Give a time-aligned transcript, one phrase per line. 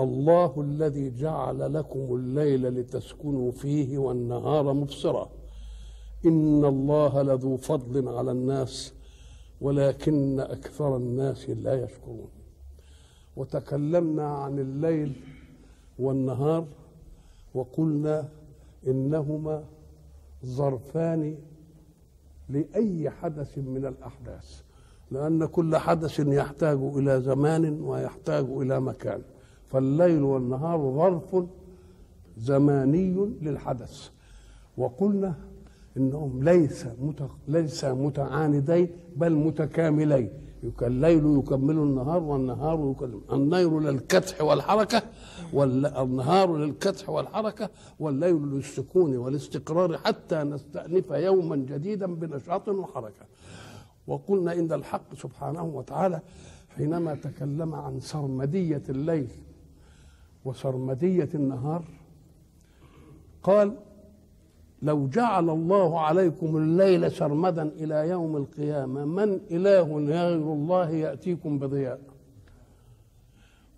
[0.00, 5.30] الله الذي جعل لكم الليل لتسكنوا فيه والنهار مبصرا.
[6.26, 8.92] إن الله لذو فضل على الناس
[9.60, 12.28] ولكن أكثر الناس لا يشكرون.
[13.36, 15.12] وتكلمنا عن الليل
[15.98, 16.66] والنهار
[17.54, 18.28] وقلنا
[18.86, 19.64] إنهما
[20.46, 21.36] ظرفان
[22.48, 24.62] لأي حدث من الأحداث
[25.10, 29.22] لأن كل حدث يحتاج إلى زمان ويحتاج إلى مكان.
[29.70, 31.44] فالليل والنهار ظرف
[32.38, 34.08] زماني للحدث
[34.78, 35.34] وقلنا
[35.96, 36.86] إنهم ليس.
[37.48, 40.30] ليس متعاندين بل متكاملين
[40.82, 45.02] الليل يكمل النهار والنهار يكمل النير للكدح والحركة
[45.52, 47.70] والنهار للكدح والحركة
[48.00, 53.26] والليل للسكون والاستقرار حتى نستأنف يوما جديدا بنشاط وحركة
[54.06, 56.20] وقلنا إن الحق سبحانه وتعالى
[56.76, 59.28] حينما تكلم عن سرمدية الليل
[60.44, 61.84] وسرمدية النهار
[63.42, 63.76] قال
[64.82, 72.00] لو جعل الله عليكم الليل سرمدا إلى يوم القيامة من إله غير الله يأتيكم بضياء؟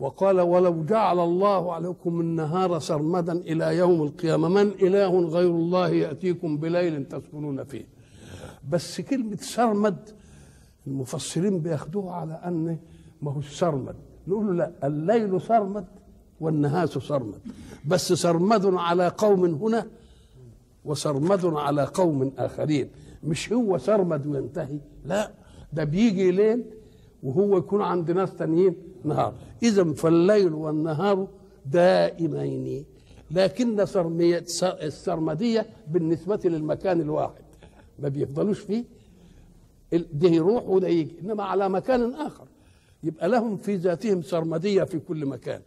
[0.00, 6.56] وقال ولو جعل الله عليكم النهار سرمدا إلى يوم القيامة من إله غير الله يأتيكم
[6.56, 7.84] بليل تسكنون فيه.
[8.70, 10.10] بس كلمة سرمد
[10.86, 12.78] المفسرين بياخدوها على أن
[13.22, 13.96] ما هو سرمد.
[14.28, 15.86] نقول له لا الليل سرمد
[16.40, 17.38] والنهاس سرمد.
[17.86, 19.86] بس سرمد على قوم هنا
[20.84, 22.88] وسرمد على قوم آخرين.
[23.24, 25.30] مش هو سرمد وينتهي لا.
[25.72, 26.64] ده بيجي ليل
[27.22, 29.34] وهو يكون عند ناس تانيين نهار.
[29.62, 31.28] إذا فالليل والنهار
[31.66, 32.84] دائمين.
[33.30, 37.42] لكن سرمية السرمدية بالنسبة للمكان الواحد.
[37.98, 38.84] ما بيفضلوش فيه.
[39.92, 41.14] ده يروح وده يجي.
[41.22, 42.44] إنما على مكان آخر.
[43.02, 45.60] يبقى لهم في ذاتهم سرمدية في كل مكان.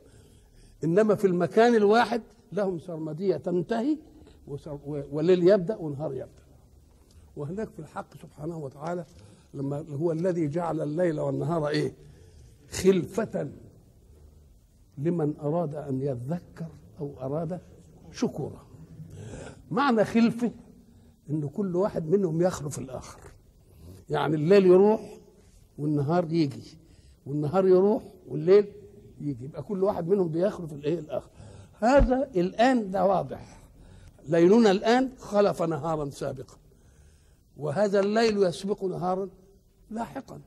[0.84, 2.22] إنما في المكان الواحد
[2.52, 3.98] لهم سرمدية تنتهي
[5.12, 6.44] وليل يبدأ ونهار يبدأ.
[7.36, 9.06] وهناك في الحق سبحانه وتعالى
[9.54, 11.94] لما هو الذي جعل الليل والنهار إيه؟
[12.72, 13.50] خلفة
[14.98, 16.68] لمن أراد أن يذكر
[17.00, 17.60] أو أراد
[18.12, 18.66] شكورا
[19.72, 20.52] معنى خلفة
[21.30, 23.20] إن كل واحد منهم يخلف الآخر.
[24.10, 25.18] يعني الليل يروح
[25.78, 26.78] والنهار يجي
[27.26, 28.66] والنهار يروح والليل
[29.24, 31.30] يجي يبقى كل واحد منهم بيخلف الإيه الآخر.
[31.80, 33.60] هذا الآن ده واضح.
[34.30, 36.56] ليلنا الآن خلف نهارا سابقا
[37.58, 39.30] وهذا الليل يسبق نهارا
[39.92, 40.40] لاحقا.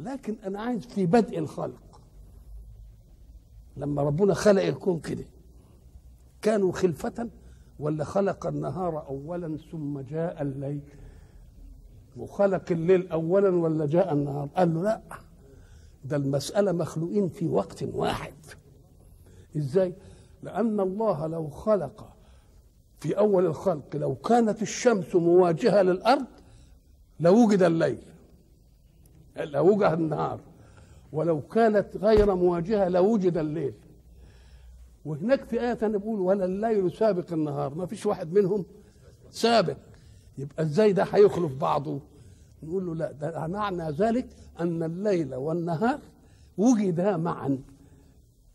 [0.00, 2.00] لكن أنا عايز في بدء الخلق
[3.76, 5.24] لما ربنا خلق الكون كده
[6.42, 7.28] كانوا خلفة
[7.78, 10.80] ولا خلق النهار أولا ثم جاء الليل؟
[12.16, 15.00] وخلق الليل أولا ولا جاء النهار؟ قال له لا.
[16.04, 18.34] ده المسألة مخلوقين في وقت واحد.
[19.56, 19.94] إزاي؟
[20.42, 22.12] لأن الله لو خلق
[23.00, 26.26] في أول الخلق لو كانت الشمس مواجهة للأرض
[27.20, 27.98] لوجد الليل
[29.36, 30.40] لوجد النهار.
[31.12, 33.74] ولو كانت غير مواجهة لوجد الليل.
[35.04, 37.74] وهناك في آية نقول ولا الليل سابق النهار.
[37.74, 38.64] ما فيش واحد منهم
[39.30, 39.76] سابق.
[40.38, 42.00] يبقى إزاي ده هيخلف بعضه؟
[42.64, 44.26] نقول له لا ده معنى ذلك
[44.60, 45.98] أن الليل والنهار
[46.58, 47.58] وجدا معا.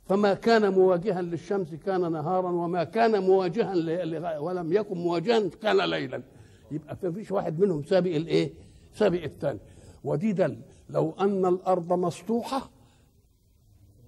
[0.06, 6.22] فما كان مواجها للشمس كان نهارا وما كان مواجها ولم يكن مواجها كان ليلا.
[6.72, 8.54] يبقى ما فيش واحد منهم سابق الإيه؟
[8.94, 9.60] سابق الثاني
[10.04, 10.58] ودي دل
[10.90, 12.70] لو أن الأرض مسطوحه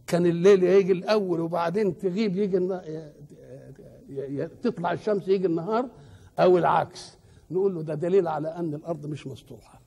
[0.07, 2.79] كان الليل يجي الأول وبعدين تغيب يجي
[4.63, 5.90] تطلع الشمس يجي النهار
[6.40, 7.17] أو العكس.
[7.52, 9.80] نقول له ده دليل على أن الأرض مش مسطوحه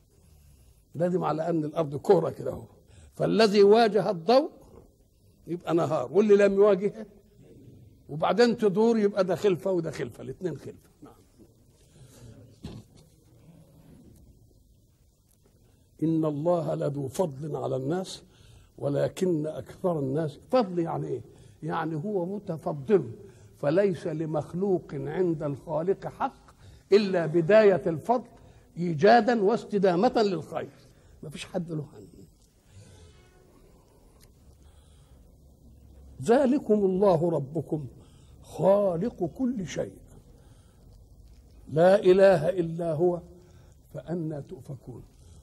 [0.95, 2.65] لازم على ان الأرض كوره كده اهو
[3.15, 4.51] فالذي واجه الضوء
[5.47, 7.07] يبقى نهار واللي لم يواجهه
[8.09, 10.91] وبعدين تدور يبقى ده خلفة وده خلفة الاثنين خلفة.
[11.03, 11.13] نعم
[16.03, 18.23] إن الله لذو فضل على الناس
[18.79, 21.21] ولكن أكثر الناس فضل يعني إيه؟
[21.63, 23.11] يعني هو متفضل
[23.59, 26.37] فليس لمخلوق عند الخالق حق
[26.93, 28.29] إلا بداية الفضل
[28.77, 30.69] إيجادا واستدامة للخير.
[31.25, 32.07] ما فيش حد له عنه
[36.23, 37.87] ذلكم الله ربكم
[38.43, 39.99] خالق كل شيء.
[41.73, 43.21] لا إله إلا هو
[43.95, 45.03] فأنا تؤفكون.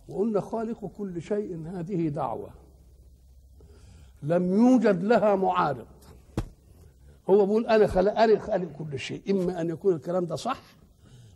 [0.09, 2.49] وقلنا خالق كل شيء هذه دعوة.
[4.23, 5.87] لم يوجد لها معارض.
[7.29, 9.21] هو بيقول أنا خلق أنا خالق كل شيء.
[9.31, 10.61] إما أن يكون الكلام ده صح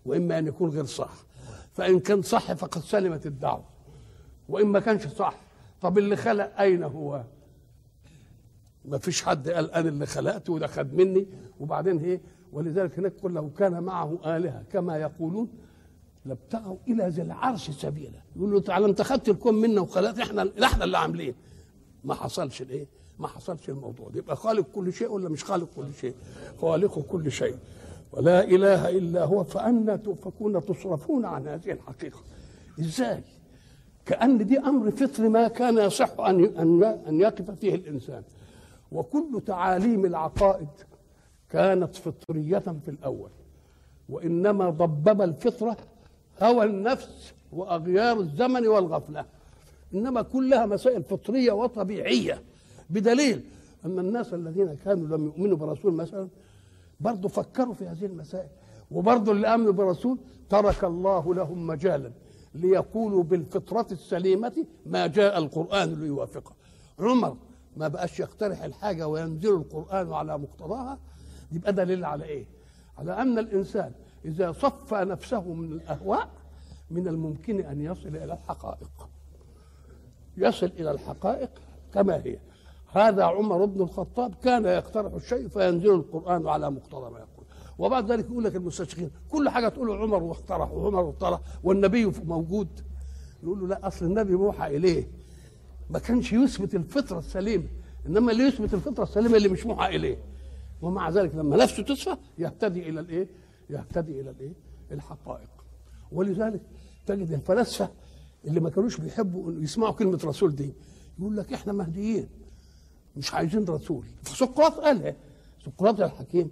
[0.06, 1.14] وإما أن يكون غير صح.
[1.74, 3.75] فإن كان صح فقد سلمت الدعوة.
[4.50, 5.36] وإن ما كانش صح
[5.82, 7.24] طب اللي خلق أين هو؟
[8.86, 11.28] ما فيش حد قال أنا اللي خلقته وده خد مني
[11.60, 12.22] وبعدين إيه؟
[12.54, 15.50] ولذلك هناك قل لو كان معه آلهة كما يقولون
[16.26, 18.22] لابتغوا إلى ذي العرش سبيلا.
[18.36, 21.36] يقول له تعالى أنت خدت الكون منا وخلقت إحنا إحنا اللي عاملين.
[22.04, 22.88] ما حصلش الإيه؟
[23.20, 24.18] ما حصلش الموضوع ده.
[24.20, 26.14] يبقى خالق كل شيء ولا مش خالق كل شيء؟
[26.62, 27.56] خالق كل شيء.
[28.12, 32.20] ولا إله إلا هو فانا تؤفكون تصرفون عن هذه الحقيقة.
[32.80, 33.24] إزاي؟
[34.06, 38.24] كأن دي أمر فطري ما كان يصح أن أن يقف فيه الإنسان.
[38.92, 40.68] وكل تعاليم العقائد
[41.50, 43.30] كانت فطرية في الأول
[44.10, 45.78] وإنما ضبب الفطرة
[46.42, 49.26] هوى النفس وأغيار الزمن والغفلة.
[49.94, 52.42] إنما كلها مسائل فطرية وطبيعية
[52.90, 53.44] بدليل
[53.86, 56.28] أن الناس الذين كانوا لم يؤمنوا برسول مثلا
[57.00, 58.50] برضه فكروا في هذه المسائل
[58.92, 60.18] وبرضه اللي آمنوا برسول
[60.50, 62.12] ترك الله لهم مجالا.
[62.56, 66.54] ليقولوا بالفطرة السليمة ما جاء القرآن ليوافقه.
[67.00, 67.38] عمر
[67.78, 71.00] ما بقاش يقترح الحاجة وينزل القرآن على مقتضاها؟
[71.52, 72.46] يبقى دليل على إيه؟
[72.98, 73.92] على أن الإنسان
[74.26, 76.30] إذا صفى نفسه من الأهواء
[76.92, 79.10] من الممكن أن يصل إلى الحقائق.
[80.38, 81.50] يصل إلى الحقائق
[81.94, 82.40] كما هي.
[82.92, 87.35] هذا عمر بن الخطاب كان يقترح الشيء فينزل القرآن على مقتضى ما يقول.
[87.78, 92.68] وبعد ذلك يقول لك المستشرقين كل حاجة تقول عمر واقترح وعمر واقترح والنبي موجود.
[93.44, 95.08] يقول له لا أصل النبي موحى إليه.
[95.90, 97.68] ما كانش يثبت الفطرة السليمة
[98.08, 100.18] إنما اللي يثبت الفطرة السليمة اللي مش موحى إليه.
[100.82, 103.28] ومع ذلك لما نفسه تصفى يهتدي إلى الإيه؟
[103.70, 104.54] يهتدي إلى الإيه؟
[104.92, 105.50] الحقائق.
[106.12, 106.62] ولذلك
[107.06, 107.90] تجد الفلاسفة
[108.46, 110.74] اللي ما كانوش بيحبوا يسمعوا كلمة رسول دي
[111.20, 112.28] يقول لك إحنا مهديين
[113.18, 114.06] مش عايزين رسول.
[114.24, 115.16] سقراط قالها
[115.66, 116.52] سقراط الحكيم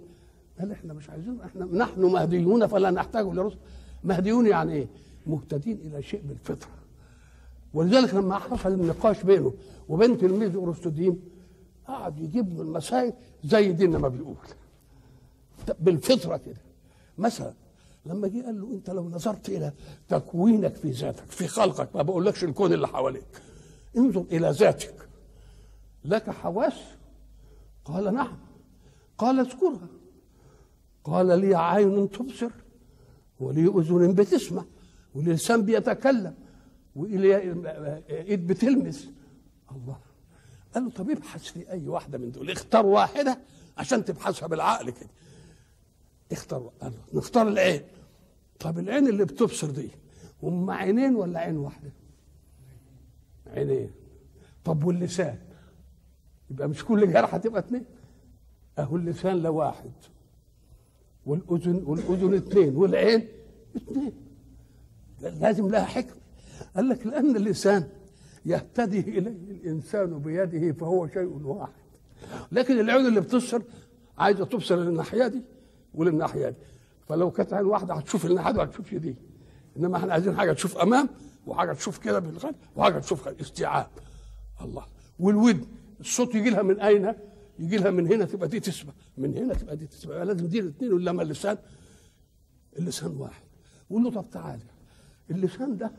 [0.60, 3.56] قال إحنا مش عايزين إحنا نحن مهديون فلا نحتاج لرسل
[4.04, 4.86] مهديون يعني إيه؟
[5.26, 6.70] مهتدين إلى شيء بالفطرة.
[7.74, 9.54] ولذلك لما حصل النقاش بينه
[9.88, 11.20] وبين تلميذ أرسطوديم
[11.88, 13.12] قعد يجيب له المسائل
[13.44, 14.36] زي ديننا ما بيقول.
[15.80, 16.60] بالفطرة كده.
[17.18, 17.52] مثلا
[18.06, 19.72] لما جه قال له أنت لو نظرت إلى
[20.08, 23.42] تكوينك في ذاتك في خلقك ما بقولكش الكون اللي حواليك
[23.96, 25.08] انظر إلى ذاتك.
[26.04, 26.74] لك حواس؟
[27.84, 28.36] قال نعم.
[29.18, 29.88] قال اذكرها.
[31.04, 32.50] قال لي عين تبصر
[33.40, 34.64] ولي أذن بتسمع
[35.14, 36.34] ولسان بيتكلم
[36.96, 37.36] والي
[38.10, 39.08] إيد بتلمس.
[39.72, 39.98] الله.
[40.74, 42.50] قال له طب ابحث في أي واحدة من دول.
[42.50, 43.38] اختار واحدة
[43.78, 45.08] عشان تبحثها بالعقل كده.
[46.32, 46.72] اختار
[47.14, 47.82] نختار العين.
[48.60, 49.90] طب العين اللي بتبصر دي
[50.42, 51.92] هم عينين ولا عين واحدة؟
[53.46, 53.90] عينين.
[54.64, 55.38] طب واللسان؟
[56.50, 57.84] يبقى مش كل جرحه تبقى اثنين
[58.78, 59.92] أهو اللسان لواحد
[61.26, 63.28] والاذن والأذن اثنين والعين
[63.76, 64.12] اثنين.
[65.20, 66.16] لازم لها حكمة.
[66.76, 67.88] قال لك لأن اللسان
[68.46, 71.72] يهتدي إليه الإنسان بيده فهو شيء واحد.
[72.52, 73.62] لكن العين اللي بتبصر
[74.18, 75.42] عايزة تبصر للناحية دي
[75.94, 76.56] وللناحية دي.
[77.08, 79.16] فلو كانت عين واحدة هتشوف الناحية دي وهتشوف دي
[79.76, 81.08] إنما إحنا عايزين حاجة تشوف أمام
[81.46, 83.86] وحاجة تشوف كده بالغالب وحاجة تشوف استيعاب.
[84.60, 84.84] الله.
[85.20, 85.66] والودن
[86.00, 87.14] الصوت يجي لها من أين؟
[87.58, 88.92] يجي لها من هنا تبقى دي تسمع.
[89.18, 90.22] من هنا تبقى دي تسمع.
[90.22, 91.58] لازم دي الاثنين ولا ما اللسان.
[92.78, 93.44] اللسان واحد.
[93.90, 94.62] قول له طب تعالى.
[95.30, 95.92] اللسان ده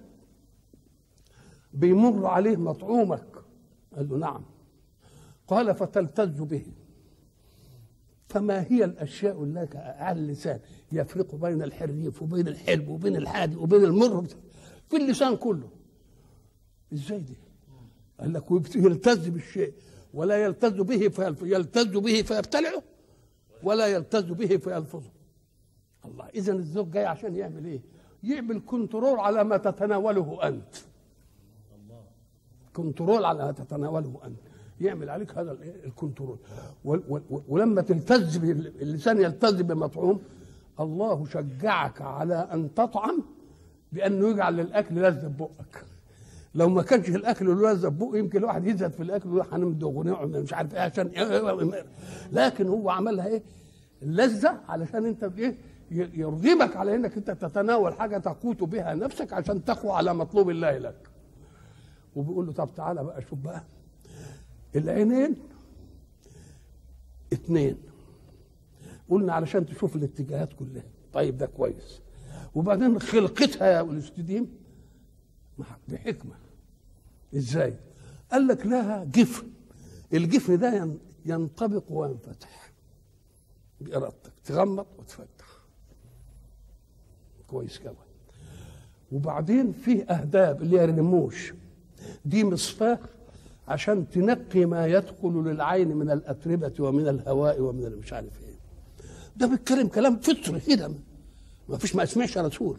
[1.73, 3.43] بيمر عليه مطعومك.
[3.95, 4.45] قال له نعم.
[5.47, 6.65] قال فتلتز به.
[8.27, 10.59] فما هي الأشياء التي على اللسان؟
[10.91, 14.25] يفرق بين الحريف وبين الحلو وبين الحادي وبين المر.
[14.89, 15.69] في اللسان كله.
[16.93, 17.37] إزاي دي؟
[18.19, 19.73] قال لك يلتز بالشيء.
[20.15, 22.83] ولا يلتز به يلتز به فيبتلعه
[23.63, 25.11] ولا يلتز به فيلفظه.
[26.05, 27.81] الله اذا الزوج جاي عشان يعمل إيه؟
[28.23, 30.75] يعمل كنترول على ما تتناوله أنت.
[32.73, 34.39] control على ما تتناوله أنت.
[34.81, 35.51] يعمل عليك هذا
[35.85, 36.37] ال control.
[37.47, 38.37] ولما تلتذ
[38.81, 40.21] اللسان يلتذ بمطعوم
[40.79, 43.23] الله شجعك على أن تطعم
[43.91, 45.85] بأنه يجعل للاكل لذة ببقك.
[46.55, 50.53] لو ما كانش الأكل لذه ببقه يمكن الواحد يزهد في الأكل ويقول هنمضغ ونعمل مش
[50.53, 51.11] عارف إيه عشان
[52.31, 53.43] لكن هو عملها إيه؟
[54.01, 55.57] اللذه علشان أنت إيه؟
[55.91, 61.09] يرغبك على إنك أنت تتناول حاجة تقوت بها نفسك عشان تقوى على مطلوب الله لك.
[62.15, 63.63] وبيقول له طب تعالى بقى شوف بقى.
[64.75, 65.35] العينين
[67.33, 67.77] اثنين
[69.09, 70.83] قلنا علشان تشوف الاتجاهات كلها.
[71.13, 72.01] طيب ده كويس.
[72.55, 74.47] وبعدين خلقتها يا الاستديم
[75.87, 76.44] بحكمة.
[77.35, 77.73] إزاي؟
[78.31, 79.47] قال لك لها جفن
[80.13, 80.89] الجفن ده
[81.25, 82.71] ينطبق وينفتح.
[83.81, 85.45] بإرادتك تغمض وتفتح.
[87.47, 87.95] كويس كمان
[89.11, 91.53] وبعدين فيه أهداب اللي هي الرموش
[92.25, 92.99] دي مصفاة
[93.67, 98.55] عشان تنقي ما يدخل للعين من الأتربة ومن الهواء ومن مش عارف إيه.
[99.37, 100.91] ده بيتكلم كلام فطري كده.
[101.69, 102.77] ما فيش ما اسمعش رسول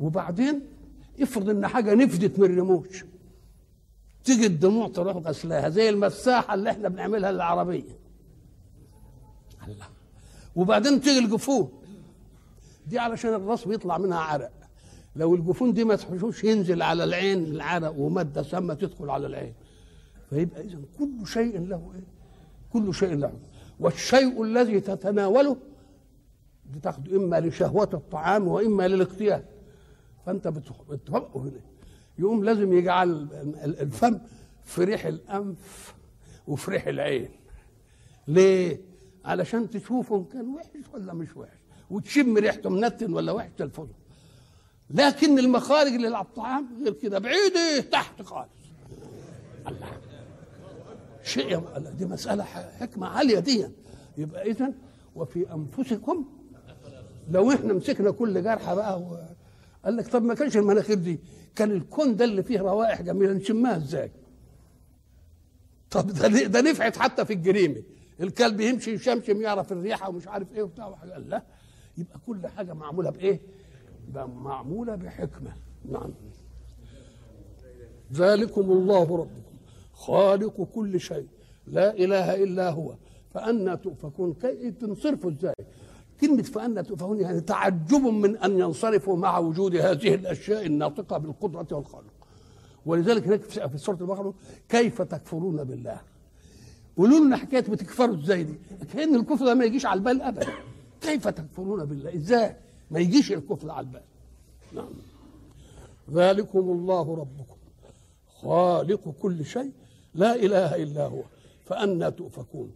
[0.00, 0.60] وبعدين
[1.20, 3.04] افرض ان حاجة نفدت من الرموش.
[4.24, 7.98] تيجي الدموع تروح غسلاها زي المساحة اللي إحنا بنعملها للعربية.
[9.68, 9.86] الله.
[10.56, 11.68] وبعدين تيجي الجفون
[12.86, 14.50] دي علشان الراس بيطلع منها عرق.
[15.16, 19.54] لو الجفون دي ما تحشوش ينزل على العين العرق ومادة سامة تدخل على العين.
[20.30, 22.04] فيبقى اذا كل شيء له إيه؟
[22.72, 23.32] كل شيء له.
[23.80, 25.56] والشيء الذي تتناوله
[26.70, 29.42] بتاخده إما لشهوة الطعام وإما للاغتيال.
[30.26, 31.60] فانت بتوقف هنا
[32.18, 33.28] يقوم لازم يجعل
[33.64, 34.18] الفم
[34.64, 35.94] في ريح الأنف
[36.48, 37.28] وفي ريح العين.
[38.28, 38.80] ليه؟
[39.24, 41.58] علشان تشوفه إن كان وحش ولا مش وحش.
[41.90, 43.94] وتشم ريحته منتن ولا وحش تلفظه
[44.90, 47.18] لكن المخارج اللي على الطعام غير كده.
[47.18, 48.48] بعيده تحت خالص.
[49.68, 49.86] الله.
[51.22, 51.60] شيء
[51.98, 53.66] دي مسألة حكمة عالية دي
[54.18, 54.72] يبقى إذا
[55.16, 56.24] وفي أنفسكم
[57.30, 59.26] لو إحنا مسكنا كل جرحى بقى.
[59.84, 61.20] قال لك طب ما كانش المناخير دي
[61.56, 64.10] كان الكون ده اللي فيه روائح جميلة نشمها إزاي؟
[65.90, 67.82] طب ده ده نفعت حتى في الجريمة
[68.20, 71.42] الكلب يمشي يشمشم يعرف الريحه ومش عارف إيه وبتاع قال لا
[71.98, 73.40] يبقى كل حاجة معمولة بإيه؟
[74.14, 75.52] معمولة بحكمة
[75.84, 76.10] نعم
[78.12, 79.56] ذلكم الله ربكم
[79.92, 81.26] خالق كل شيء
[81.66, 82.94] لا إله إلا هو
[83.34, 85.54] فأنا تؤفكون كيف تنصرفوا إزاي؟
[86.20, 92.04] كلمة فأنا تؤفكون يعني تعجب من أن ينصرفوا مع وجود هذه الأشياء الناطقة بالقدرة والخلق
[92.86, 94.34] ولذلك هناك في سورة البقرة
[94.68, 96.00] كيف تكفرون بالله؟
[96.96, 98.54] قولوا لنا حكاية بتكفروا إزاي دي؟
[98.92, 100.52] كأن الكفر ده ما يجيش على البال أبدا.
[101.00, 102.56] كيف تكفرون بالله؟ إزاي؟
[102.90, 104.02] ما يجيش الكفر على البال.
[104.72, 104.88] نعم.
[106.12, 107.56] ذلكم الله ربكم
[108.42, 109.72] خالق كل شيء
[110.14, 111.22] لا إله إلا هو
[111.64, 112.70] فأنا تؤفكون.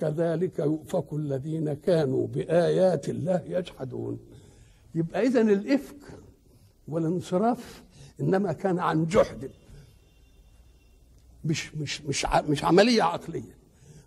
[0.00, 4.18] كذلك يؤفك الذين كانوا بآيات الله يجحدون.
[4.94, 6.18] يبقى إذا الإفك
[6.88, 7.82] والانصراف
[8.20, 9.50] إنما كان عن جحد
[11.44, 13.58] مش مش مش مش عملية عقلية.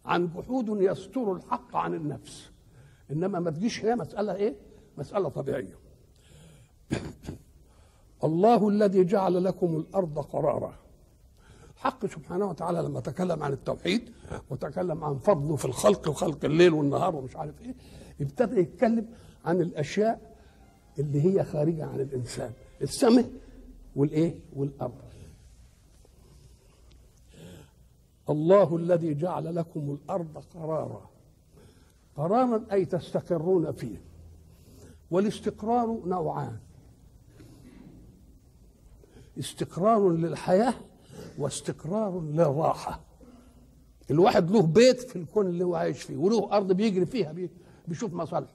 [0.06, 2.50] عن جحود يستر الحق عن النفس.
[3.12, 4.56] إنما ما تجيش هي مسألة إيه؟
[4.98, 5.76] مسألة طبيعية.
[8.24, 10.81] الله الذي جعل لكم الأرض قرارا.
[11.82, 14.10] حق سبحانه وتعالى لما تكلم عن التوحيد
[14.50, 17.76] وتكلم عن فضله في الخلق وخلق الليل والنهار ومش عارف إيه
[18.22, 19.06] ابتدى يتكلم
[19.46, 20.36] عن الأشياء
[21.00, 23.32] اللي هي خارجة عن الإنسان السماء
[23.96, 25.02] والإيه؟ والأرض.
[28.30, 31.10] الله الذي جعل لكم الأرض قرارا.
[32.18, 34.02] قرارا أي تستقرون فيه.
[35.12, 36.58] والاستقرار نوعان.
[39.40, 40.74] استقرار للحياة
[41.38, 43.02] واستقرار للراحة.
[44.12, 47.36] الواحد له بيت في الكون اللي هو عايش فيه وله أرض بيجري فيها
[47.88, 48.54] بيشوف مصالحه.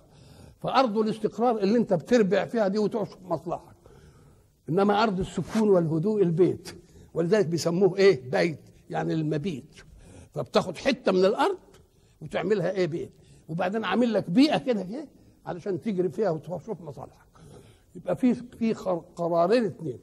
[0.61, 3.77] فأرض الاستقرار اللي أنت بتربع فيها دي وتشوف مصلحك
[4.69, 6.69] إنما أرض السكون والهدوء البيت.
[7.15, 8.61] ولذلك بيسموه إيه؟ بيت
[8.91, 9.75] يعني المبيت.
[10.35, 11.59] فبتاخد حتة من الأرض
[12.23, 13.13] وتعملها إيه؟ بيت.
[13.49, 15.09] وبعدين عامل لك بيئة كده كده
[15.47, 17.27] علشان تجري فيها وتشوف مصالحك.
[17.97, 18.73] يبقى في في
[19.17, 19.99] قرارين اثنين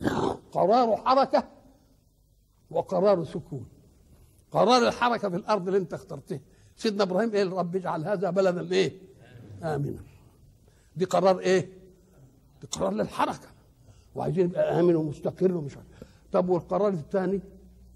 [0.52, 1.44] قرار حركه
[2.74, 3.66] وقرار سكون.
[4.52, 6.40] قرار الحركة في الأرض اللي انت اخترتها
[6.76, 8.92] سيدنا إبراهيم إيه رب اجعل هذا بلدا إيه
[9.62, 9.98] آمنا.
[10.96, 11.60] دي قرار إيه؟
[12.60, 13.48] دي قرار للحركة.
[14.14, 15.86] وعايزين يبقى آمن ومستقر ومش عارف.
[16.32, 17.40] طب والقرار الثاني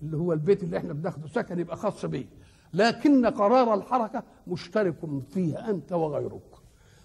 [0.03, 2.27] اللي هو البيت اللي إحنا بناخده سكن يبقى خاص بيه
[2.75, 4.95] لكن قرار الحركة مشترك
[5.31, 6.55] فيه أنت وغيرك.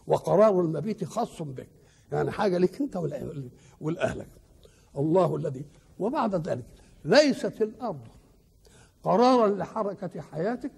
[0.08, 1.68] وقرار المبيت خاص بك.
[2.12, 2.96] يعني حاجة لك أنت
[3.82, 4.30] والأهلك.
[4.98, 5.66] الله الذي
[6.00, 6.66] وبعد ذلك
[7.06, 8.08] ليست الأرض.
[9.04, 10.72] قرارا لحركة حياتك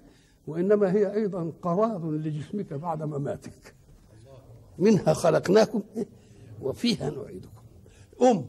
[0.47, 3.75] وإنما هي أيضا قرار لجسمك بعد مماتك.
[4.79, 5.83] منها خلقناكم
[6.61, 7.61] وفيها نعيدكم.
[8.21, 8.45] أم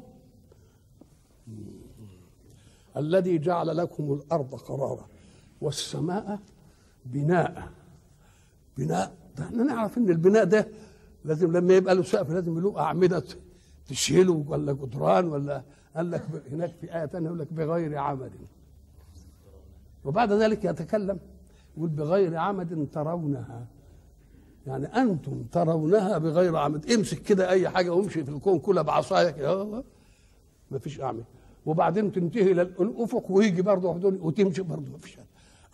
[2.97, 5.09] الذي جعل لكم الأرض قرارا
[5.61, 6.39] والسماء
[7.05, 7.71] بناء.
[8.79, 10.69] بناء إحنا نعرف إن البناء ده
[11.25, 13.25] لازم لما يبقى له سقف لازم له أعمدة
[13.89, 15.63] تشيله ولا جدران ولا
[15.97, 16.23] قال لك
[16.53, 18.33] هناك في آية ثانية يقول لك بغير عمد.
[20.05, 21.19] وبعد ذلك يتكلم
[21.77, 23.67] يقول بغير عمد ترونها.
[24.67, 26.91] يعني أنتم ترونها بغير عمد.
[26.91, 29.83] امسك كده أي حاجة وامشي في الكون كلها بعصايه كده
[30.71, 31.25] ما فيش اعمل
[31.67, 33.89] وبعدين تنتهي للافق ويجي برضه
[34.23, 34.93] وتمشي برضه.
[34.93, 35.19] ما فيش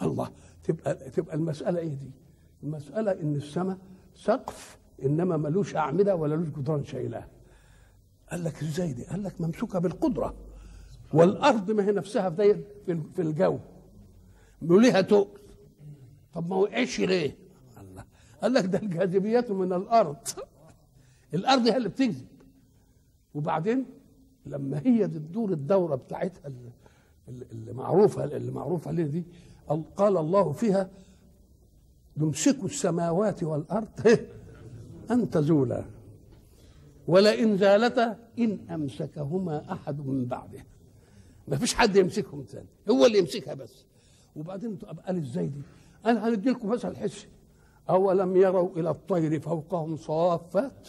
[0.02, 0.30] الله.
[0.64, 2.10] تبقى تبقى المسألة إيه دي؟
[2.62, 3.78] المسألة إن السماء
[4.14, 7.24] سقف إنما ملوش أعمدة ولا لوش جدران شايلاه.
[8.32, 10.34] قال لك إزاي دي؟ قال لك ممسوكة بالقدرة.
[11.12, 13.58] والأرض ما هي نفسها في في الجو.
[14.62, 15.26] وليها تقل
[16.34, 17.36] طب ما وقعش ليه؟
[17.80, 18.04] الله
[18.42, 20.16] قال لك ده الجاذبيات من الأرض.
[21.34, 22.26] الأرض هي اللي بتجذب
[23.34, 23.86] وبعدين
[24.46, 26.52] لما هي تدور الدورة بتاعتها
[27.52, 29.24] اللي معروفه اللي معروفة عليه دي؟
[29.96, 30.90] قال الله فيها
[32.16, 33.88] يمسك السماوات والأرض.
[35.10, 35.84] ان تزولا
[37.08, 40.66] ولئن زالتا إن أمسكهما أحد من بعده.
[41.48, 43.84] ما فيش حد يمسكهم ثاني هو اللي يمسكها بس.
[44.36, 45.60] وبعدين قال إزاي دي؟
[46.06, 47.26] أنا هندي لكم مثل حسي
[47.90, 50.88] أولم يروا إلى الطير فوقهم صافات؟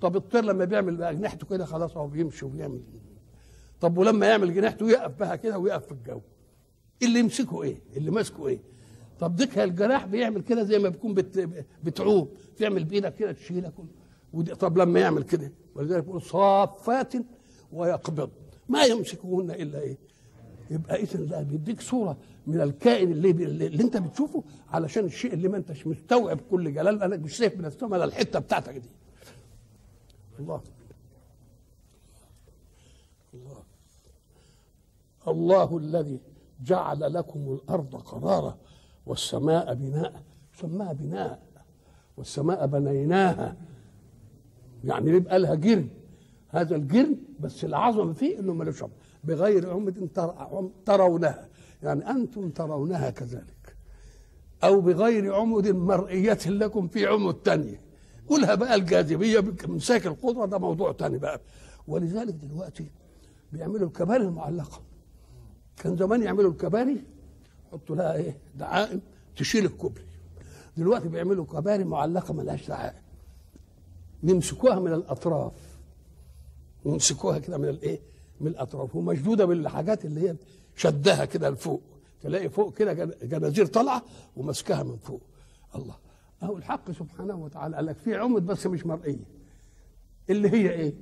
[0.00, 2.80] طب الطير لما بيعمل اجنحته كده خلاص هو بيمشي وبيعمل.
[3.80, 6.20] طب ولما يعمل جناحته يقف بها كده ويقف في الجو.
[7.02, 8.60] اللي يمسكه إيه؟ اللي ماسكه إيه؟
[9.20, 11.48] طب ديك الجناح بيعمل كده زي ما بيكون بت...
[11.84, 12.28] بتعوم.
[12.56, 13.86] تعمل بايدك كده تشيلها كله
[14.32, 17.12] ودي طب لما يعمل كده ولذلك يقول صافات
[17.72, 18.30] ويقبض.
[18.68, 19.98] ما يمسكهن إلا إيه؟
[20.70, 25.56] يبقى اذا ده بيديك صورة من الكائن اللي, اللي أنت بتشوفه علشان الشيء اللي ما
[25.56, 26.98] أنتش مستوعب كل جلال.
[26.98, 28.88] لانك مش شايف من السماء الحتة بتاعتك دي.
[30.38, 30.60] الله.
[33.34, 33.62] الله.
[35.28, 36.20] الله الذي
[36.64, 38.58] جعل لكم الأرض قرارا
[39.06, 40.22] والسماء بناء
[40.60, 41.42] سماها بناء
[42.16, 43.56] والسماء بنيناها
[44.84, 45.88] يعني يبقى لها جرم
[46.48, 48.92] هذا الجرم بس العظمه فيه إنه ملوش عمر
[49.24, 50.08] بغير عمد
[50.86, 51.48] ترونها.
[51.82, 53.76] يعني أنتم ترونها كذلك.
[54.64, 57.80] أو بغير عمد مرئية لكم في عمد تانية.
[58.28, 61.40] قولها بقى الجاذبية بامساك القدرة ده موضوع تاني بقى.
[61.88, 62.90] ولذلك دلوقتي
[63.52, 64.82] بيعملوا الكباري المعلقة.
[65.76, 67.04] كان زمان يعملوا الكباري
[67.68, 69.00] يحطوا لها إيه؟ دعائم
[69.36, 70.04] تشيل الكوبري.
[70.76, 73.01] دلوقتي بيعملوا كباري معلقة ملهاش دعائم.
[74.22, 75.52] يمسكوها من الأطراف.
[76.86, 78.00] يمسكوها كده من الإيه؟
[78.40, 78.96] من الأطراف.
[78.96, 80.36] ومشدودة بالحاجات اللي هي
[80.76, 81.82] شدها كده لفوق.
[82.20, 84.02] تلاقي فوق كده جنازير طالعة
[84.36, 85.20] وماسكاها من فوق.
[85.74, 85.94] الله.
[86.42, 89.24] أهو الحق سبحانه وتعالى قال لك في عمد بس مش مرئية.
[90.30, 90.94] اللي هي إيه؟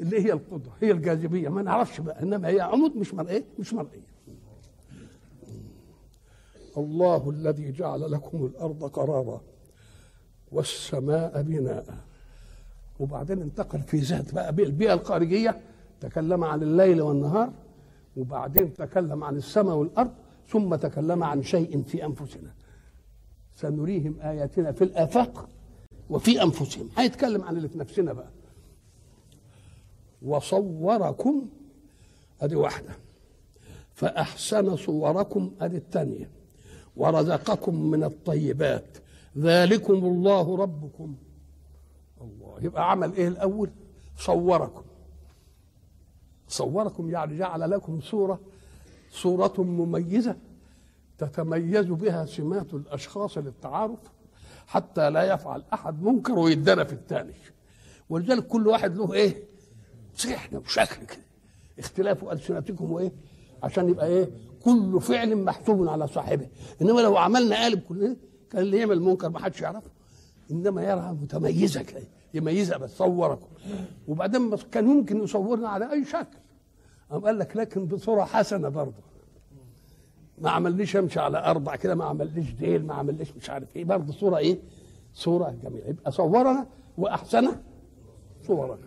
[0.00, 1.48] اللي هي القدرة هي الجاذبية.
[1.48, 4.08] ما نعرفش بقى إنما هي عمود مش مرئية مش مرئية.
[6.76, 9.40] الله الذي جعل لكم الأرض قرارا
[10.52, 12.07] والسماء بناء.
[12.98, 15.60] وبعدين انتقل في ذات بقى البيئة الخارجية
[16.00, 17.52] تكلم عن الليل والنهار
[18.16, 20.10] وبعدين تكلم عن السماء والأرض
[20.48, 22.54] ثم تكلم عن شيء في أنفسنا.
[23.54, 25.48] سنريهم آياتنا في الآفاق
[26.10, 26.88] وفي أنفسهم.
[26.96, 28.30] هيتكلم عن اللي في نفسنا بقى.
[30.22, 31.48] وصوركم
[32.40, 32.90] ادي واحدة.
[33.94, 36.30] فأحسن صوركم ادي الثانية.
[36.96, 38.98] ورزقكم من الطيبات.
[39.38, 41.16] ذلكم الله ربكم.
[42.62, 43.70] يبقى عمل إيه الأول؟
[44.16, 44.82] صوركم.
[46.48, 48.40] صوركم يعني جعل لكم صورة
[49.10, 50.36] صورة مميزة
[51.18, 53.98] تتميز بها سمات الأشخاص للتعارف
[54.66, 57.34] حتى لا يفعل أحد منكر ويدنا في الثاني
[58.08, 59.44] ولذلك كل واحد له إيه؟
[60.14, 61.22] صحنا وشكل كده.
[61.78, 63.12] اختلاف ألسنتكم وإيه؟
[63.62, 64.30] عشان يبقى إيه؟
[64.64, 66.48] كل فعل محسوب على صاحبه.
[66.82, 68.16] إنما لو عملنا قالب كلنا
[68.50, 69.90] كان اللي يعمل منكر ما حدش يعرفه.
[70.50, 72.02] إنما يراها متميزة كده.
[72.34, 73.46] يميزها بس صوركم
[74.08, 76.38] وبعدين كان ممكن يصورنا على أي شكل.
[77.10, 79.02] قام قال لك لكن بصورة حسنة برضه.
[80.38, 83.84] ما عملنيش أمشي على أربع كده ما عملنيش ديل ما عملنيش مش عارف إيه.
[83.84, 84.58] برضه صورة إيه؟
[85.14, 85.86] صورة جميلة.
[85.86, 86.66] يبقى صورنا
[86.98, 87.48] واحسن
[88.46, 88.78] صورنا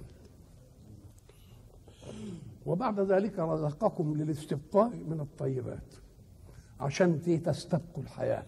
[2.66, 5.94] وبعد ذلك رزقكم للاستبقاء من الطيبات
[6.80, 8.46] عشان تستبقوا الحياة.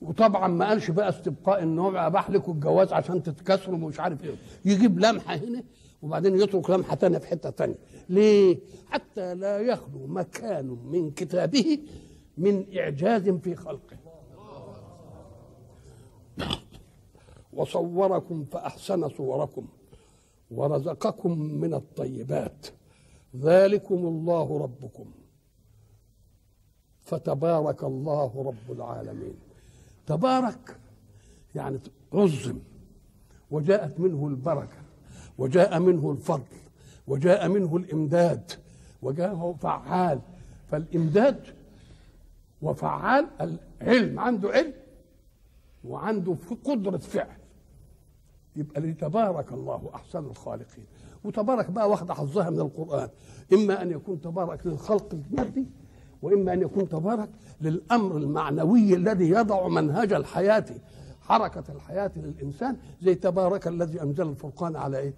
[0.00, 4.34] وطبعا ما قالش بقى استبقاء النوع اباح لكم الجواز عشان تتكسروا ومش عارف إيه.
[4.64, 5.62] يجيب لمحة هنا
[6.02, 11.78] وبعدين يترك لمحة ثانية في حتة ثانية ليه؟ حتى لا يخلو مكان من كتابه
[12.38, 13.96] من إعجاز في خلقه.
[17.52, 19.66] وصوركم فأحسن صوركم
[20.50, 22.66] ورزقكم من الطيبات.
[23.36, 25.04] ذلكم الله ربكم.
[27.02, 29.49] فتبارك الله رب العالمين.
[30.10, 30.76] تبارك
[31.54, 31.78] يعني
[32.12, 32.58] عظم
[33.50, 34.76] وجاءت منه البركة
[35.38, 36.56] وجاء منه الفضل
[37.06, 38.50] وجاء منه الإمداد
[39.02, 40.20] وجاء فعال.
[40.70, 41.44] فالإمداد
[42.62, 44.72] وفعال العلم عنده علم
[45.84, 47.36] وعنده في قدرة فعل.
[48.56, 50.86] يبقى لتبارك الله أحسن الخالقين.
[51.24, 53.08] وتبارك بقى واخدة حظها من القرآن.
[53.52, 55.66] إما أن يكون تبارك للخلق المادي
[56.22, 57.28] وإما أن يكون تبارك
[57.60, 60.64] للأمر المعنوي الذي يضع منهج الحياة
[61.22, 65.14] حركة الحياة للإنسان زي تبارك الذي أنزل الفرقان على إيه؟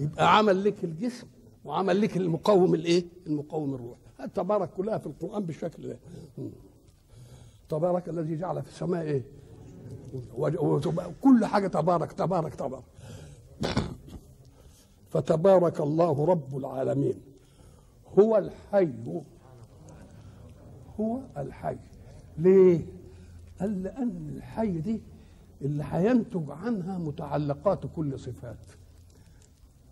[0.00, 1.26] يبقى عمل لك الجسم
[1.64, 3.98] وعمل لك المقوم الإيه؟ المقوم الروح
[4.34, 5.98] تبارك كلها في القرآن بالشكل ده
[7.68, 9.22] تبارك الذي جعل في السماء إيه؟
[11.20, 12.84] كل حاجة تبارك تبارك تبارك.
[15.10, 17.14] فتبارك الله رب العالمين.
[18.18, 18.92] هو الحي
[21.00, 21.76] هو الحي.
[22.38, 22.86] ليه؟
[23.60, 25.00] قال لأن الحي دي
[25.62, 28.58] اللي هينتج عنها متعلقات كل صفات.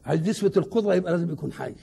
[0.07, 1.75] عايز يثبت القدرة يبقى لازم يكون حي.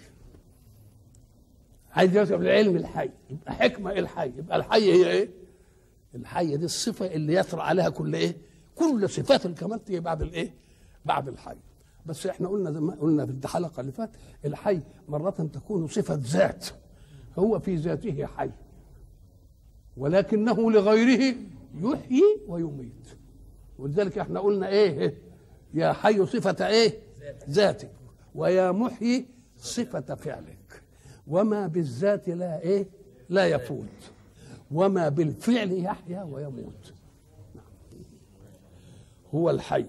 [1.92, 4.28] عايز يثبت العلم الحي يبقى حكمة الحي.
[4.38, 5.30] يبقى الحي هي إيه؟
[6.16, 8.38] الحي دي الصفة اللي يطرأ عليها كل إيه؟
[8.76, 10.54] كل صفات الكمال تيجي بعد الإيه؟
[11.06, 11.56] بعد الحي.
[12.06, 14.10] بس إحنا قلنا زي ما قلنا في الحلقة اللي فات
[14.46, 16.66] الحي مرة تكون صفة ذات.
[17.40, 18.50] هو في ذاته حي.
[19.98, 21.36] ولكنه لغيره
[21.76, 23.08] يحيي ويميت.
[23.80, 25.18] ولذلك إحنا قلنا إيه؟
[25.74, 27.00] يا حي صفة إيه؟
[27.50, 27.92] ذاتك.
[28.36, 29.26] ويا محيي
[29.58, 30.84] صفة فعلك.
[31.28, 32.88] وما بالذات لا إيه؟
[33.30, 34.12] لا يفوت.
[34.72, 36.94] وما بالفعل يحيا ويموت.
[39.34, 39.86] هو الحي.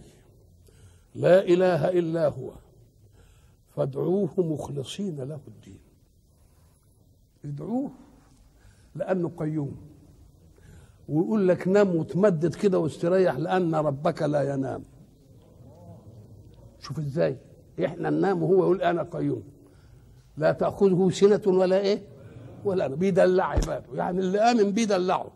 [1.15, 2.53] لا إله إلا هو.
[3.77, 5.81] فادعوه مخلصين له الدين.
[7.45, 7.91] ادعوه.
[8.95, 9.88] لأنه قيوم.
[11.09, 14.85] ويقول لك نام وتمدد كده واستريح لأن ربك لا ينام.
[16.81, 17.37] شوف إزاي.
[17.85, 19.43] إحنا ننام وهو يقول أنا قيوم.
[20.37, 22.03] لا تأخذه سنة ولا إيه؟
[22.65, 22.95] ولا أنا.
[22.95, 25.31] بيدلع عباده يعني اللي آمن بيه دلعه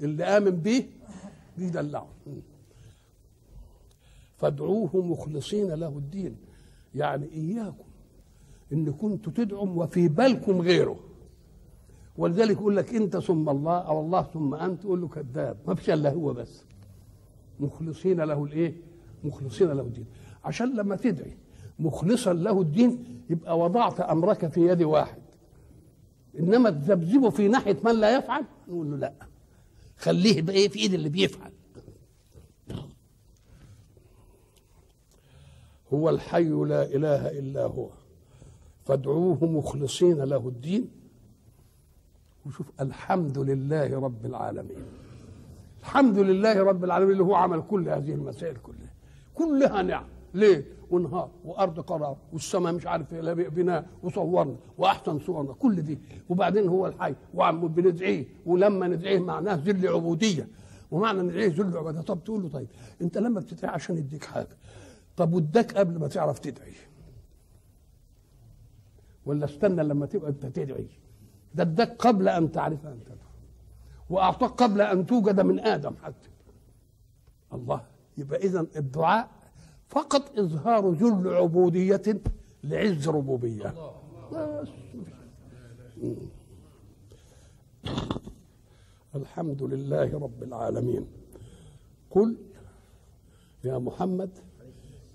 [0.00, 0.86] اللي آمن بيه
[1.58, 2.08] بيدلعه.
[4.36, 6.36] فادعوه مخلصين له الدين.
[6.94, 7.84] يعني إياكم
[8.72, 11.11] إن كنتوا تدعوا وفي بالكم غيره.
[12.16, 15.56] ولذلك يقول لك انت ثم الله أو الله ثم انت تقول له كذاب.
[15.66, 16.64] ما فيش الا هو بس.
[17.60, 18.74] مخلصين له الايه؟
[19.24, 20.06] مخلصين له الدين.
[20.44, 21.36] عشان لما تدعي
[21.78, 25.22] مخلصا له الدين يبقى وضعت امرك في يد واحد.
[26.38, 29.12] انما تذبذبه في ناحية من لا يفعل نقول له لا.
[29.96, 31.52] خليه بايه في إيد اللي بيفعل.
[35.92, 37.90] هو الحي لا إله إلا هو.
[38.84, 41.01] فادعوه مخلصين له الدين.
[42.46, 44.78] وشوف الحمد لله رب العالمين.
[45.80, 48.92] الحمد لله رب العالمين اللي هو عمل كل هذه المسائل كلها.
[49.34, 50.04] كلها نعم.
[50.34, 55.98] ليه؟ ونهار وأرض قرار والسماء مش عارف بناء وصورنا وأحسن صورنا كل دي.
[56.28, 60.48] وبعدين هو الحي وعم بندعيه ولما ندعيه معناه ذل عبوديه
[60.90, 62.68] ومعنى ندعيه ذل عبوديه طب تقول له طيب
[63.02, 64.56] أنت لما بتدعي عشان يديك حاجة
[65.16, 66.72] طب واداك قبل ما تعرف تدعي؟
[69.26, 70.86] ولا استنى لما تبقى أنت تدعي؟
[71.54, 73.16] ده اداك قبل أن تعرف أن تدعو
[74.10, 76.28] وأعطاك قبل أن توجد من آدم حتى.
[77.52, 77.80] الله.
[78.18, 79.28] يبقى اذا الدعاء
[79.88, 82.02] فقط إظهار ذل عبودية
[82.64, 83.74] لعز ربوبية.
[84.32, 84.68] بس.
[89.14, 91.06] الحمد لله رب العالمين.
[92.10, 92.36] قل
[93.64, 94.30] يا محمد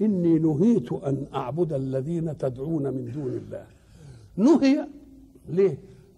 [0.01, 3.65] إني نهيت أن أعبد الذين تدعون من دون الله.
[4.37, 4.87] نهي
[5.49, 5.77] ليه؟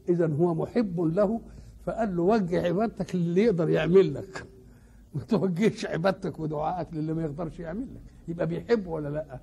[0.10, 1.42] اذا هو محب له
[1.86, 4.46] فقال له وجه عبادتك للي يقدر يعمل لك.
[5.16, 8.02] ما توجهش عبادتك ودعائك للي ما يقدرش يعمل لك.
[8.28, 9.40] يبقى بيحبه ولا لأ؟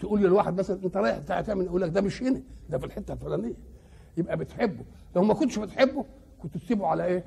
[0.00, 3.54] تقول للواحد مثلا أنت رايح تعمل يقول لك ده مش هنا ده في الحتة الفلانية.
[4.16, 4.84] يبقى بتحبه.
[5.16, 6.04] لو ما كنتش بتحبه
[6.42, 7.24] كنت تسيبه على إيه؟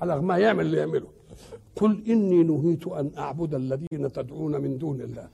[0.00, 1.06] على ما يعمل اللي يعمله.
[1.76, 5.28] قل إني نهيت أن أعبد الذين تدعون من دون الله.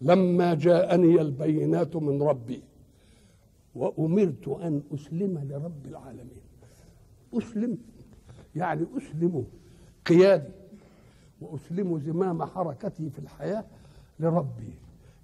[0.00, 2.62] لما جاءني البينات من ربي
[3.74, 6.42] وأمرت أن أسلم لرب العالمين.
[7.34, 7.78] أسلم
[8.56, 9.44] يعني أسلم
[10.06, 10.52] قيادي
[11.40, 13.64] وأسلم زمام حركتي في الحياة
[14.20, 14.74] لربي.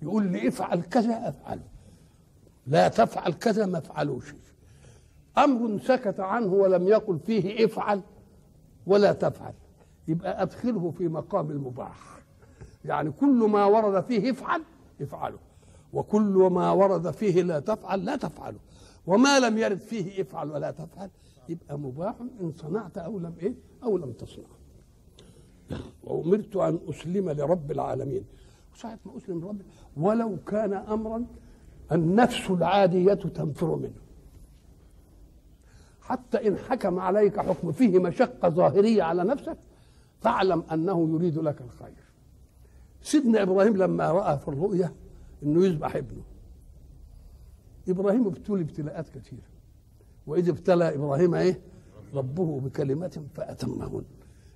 [0.02, 1.62] يقول لي افعل كذا أفعله
[2.66, 4.34] لا تفعل كذا ما افعلوش
[5.38, 8.00] أمر سكت عنه ولم يقل فيه افعل
[8.86, 9.52] ولا تفعل.
[10.08, 12.18] يبقى أدخله في مقام المباح.
[12.84, 14.62] يعني كل ما ورد فيه افعل
[15.00, 15.38] افعله.
[15.92, 18.58] وكل ما ورد فيه لا تفعل لا تفعله.
[19.06, 21.10] وما لم يرد فيه افعل ولا تفعل
[21.48, 24.44] يبقى مباح إن صنعت أو لم إيه؟ أو لم تصنع.
[26.04, 28.24] وأمرت أن أسلم لرب العالمين.
[28.76, 29.60] ساعة ما أسلم لرب
[29.96, 31.24] ولو كان امرا
[31.92, 34.00] النفس العادية تنفر منه.
[36.00, 39.56] حتى إن حكم عليك حكم فيه مشقة ظاهرية على نفسك
[40.20, 42.04] فاعلم أنه يريد لك الخير.
[43.02, 44.92] سيدنا إبراهيم لما رأى في الرؤيا
[45.42, 46.22] إنه يذبح ابنه.
[47.88, 49.42] إبراهيم ابتلي ابتلاءات كثيره
[50.26, 51.60] وإذ ابتلى إبراهيم إيه؟
[52.14, 54.04] ربه بكلمات فأتمهن.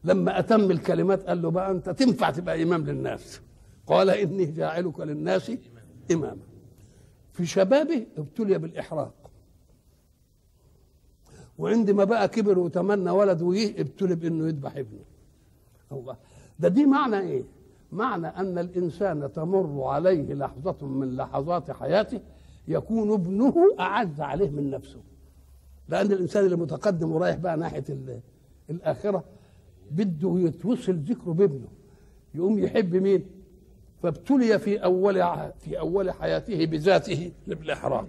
[0.05, 3.41] لما أتم الكلمات قال له بقى أنت تنفع تبقى إمام للناس.
[3.87, 5.53] قال إني جاعلك للناس
[6.13, 6.43] إماما.
[7.33, 9.15] في شبابه ابتلي بالإحراق.
[11.59, 15.05] وعندما بقى كبر وتمنى ولد وجه ابتلي بإنه يذبح ابنه.
[15.93, 16.17] الله.
[16.59, 17.45] ده دي معنى إيه؟
[17.93, 22.21] معنى أن الإنسان تمر عليه لحظة من لحظات حياته
[22.69, 25.01] يكون ابنه أعز عليه من نفسه.
[25.89, 27.85] لأن الإنسان اللي متقدم ورايح بقى ناحية
[28.71, 29.25] الآخرة
[29.91, 31.69] بده يتوصل ذكره بابنه.
[32.35, 33.25] يقوم يحب مين؟
[34.03, 35.15] فابتلي في أول
[35.59, 38.07] في أول حياته بذاته بالاحراق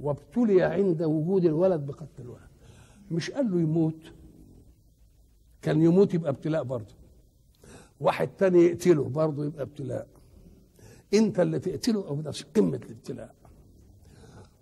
[0.00, 2.38] وابتلي عند وجود الولد بقتل الولد.
[3.10, 4.12] مش قال له يموت.
[5.62, 6.94] كان يموت يبقى ابتلاء برضه.
[8.00, 10.06] واحد تاني يقتله برضه يبقى ابتلاء.
[11.14, 13.34] انت اللي تقتله أو ده قمة الابتلاء.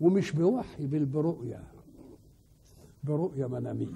[0.01, 1.65] ومش بوحي بل برؤيا
[3.05, 3.87] برؤيا منامية.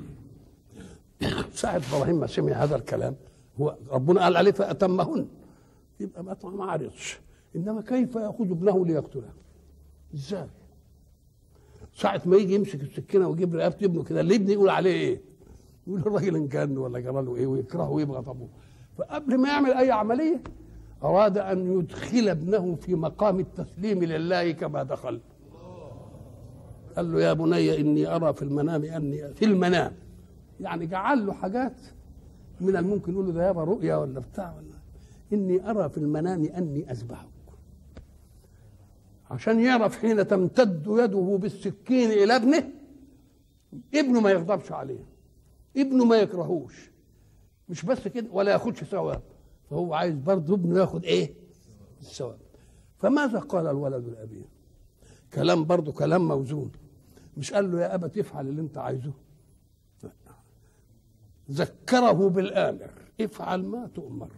[1.54, 3.16] ساعة إبراهيم ما سمع هذا الكلام
[3.60, 5.28] هو ربنا قال عليه فأتمهن.
[6.00, 7.20] يبقى ما ما عرضش.
[7.56, 9.30] إنما كيف يأخذ ابنه ليقتله؟
[10.14, 10.48] إزاي؟
[11.94, 15.20] ساعة ما يجي يمسك السكينة ويجيب رقبة ابنه كده اللي ابني يقول عليه إيه؟
[15.86, 18.48] يقول الراجل انجن ولا جرى له إيه ويكرهه ويبغض أبوه.
[18.98, 20.40] فقبل ما يعمل أي عملية
[21.02, 25.20] أراد أن يدخل ابنه في مقام التسليم لله كما دخل.
[26.96, 29.92] قال له يا بني إني أرى في المنام أني في المنام.
[30.60, 31.80] يعني جعل له حاجات
[32.60, 34.76] من الممكن يقول له ده يابا رؤيا ولا بتاع ولا.
[35.32, 37.26] إني أرى في المنام أني أذبحك
[39.30, 42.68] عشان يعرف حين تمتد يده بالسكين إلى ابنه
[43.94, 45.04] ابنه ما يغضبش عليه
[45.76, 46.90] ابنه ما يكرهوش.
[47.68, 49.22] مش بس كده ولا ياخدش ثواب.
[49.70, 51.34] فهو عايز برضه ابنه ياخد إيه؟
[52.00, 52.38] الثواب.
[52.98, 54.48] فماذا قال الولد لابيه
[55.34, 56.72] كلام برضه كلام موزون.
[57.36, 59.12] مش قال له يا ابا تفعل اللي أنت عايزه.
[61.50, 62.90] ذكره بالآمر.
[63.20, 64.30] افعل ما تؤمر.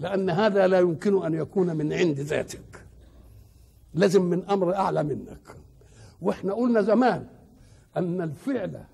[0.00, 2.86] لأن هذا لا يمكن أن يكون من عند ذاتك.
[3.94, 5.56] لازم من أمر أعلى منك.
[6.20, 7.26] وإحنا قلنا زمان
[7.96, 8.84] أن الفعل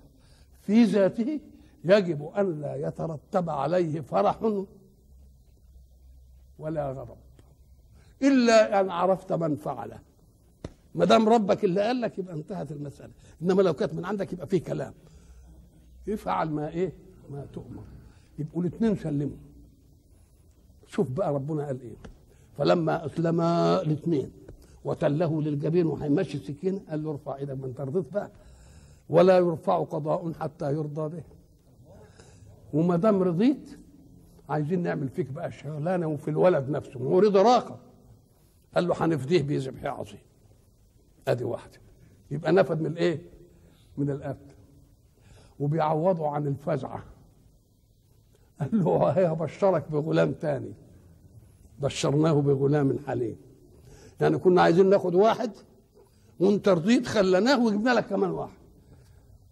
[0.61, 1.39] في ذاته
[1.83, 4.63] يجب ان لا يترتب عليه فرح
[6.59, 7.17] ولا غضب.
[8.21, 9.99] إلا أن عرفت من فعله.
[10.95, 13.11] ما دام ربك اللي قال لك يبقى انتهت المسألة.
[13.41, 14.93] إنما لو كانت من عندك يبقى فيه كلام.
[16.09, 16.93] افعل ما إيه؟
[17.29, 17.83] ما تؤمر.
[18.39, 19.37] يبقوا الاثنين سلموا.
[20.87, 21.95] شوف بقى ربنا قال إيه.
[22.57, 24.31] فلما أسلما الاثنين
[24.85, 28.29] وتله للجبين وهيمشي السكين قال له ارفع إيدك ما أنت رضيت بقى.
[29.09, 31.23] ولا يرفع قضاء حتى يرضى به.
[32.73, 33.79] وما دام رضيت
[34.49, 37.79] عايزين نعمل فيك بقى شغلانة وفي الولد نفسه هو رضا راقة.
[38.75, 40.19] قال له هنفديه بذبح عظيم.
[41.27, 41.79] أدي واحدة.
[42.31, 43.21] يبقى نفد من الإيه؟
[43.97, 44.55] من القتل
[45.59, 47.03] وبيعوضه عن الفزعة.
[48.59, 50.73] قال له هي بشرك بغلام تاني.
[51.79, 53.37] بشرناه بغلام حليم
[54.21, 55.51] يعني كنا عايزين ناخد واحد
[56.39, 58.59] وانت رضيت خلناه وجبنا لك كمان واحد.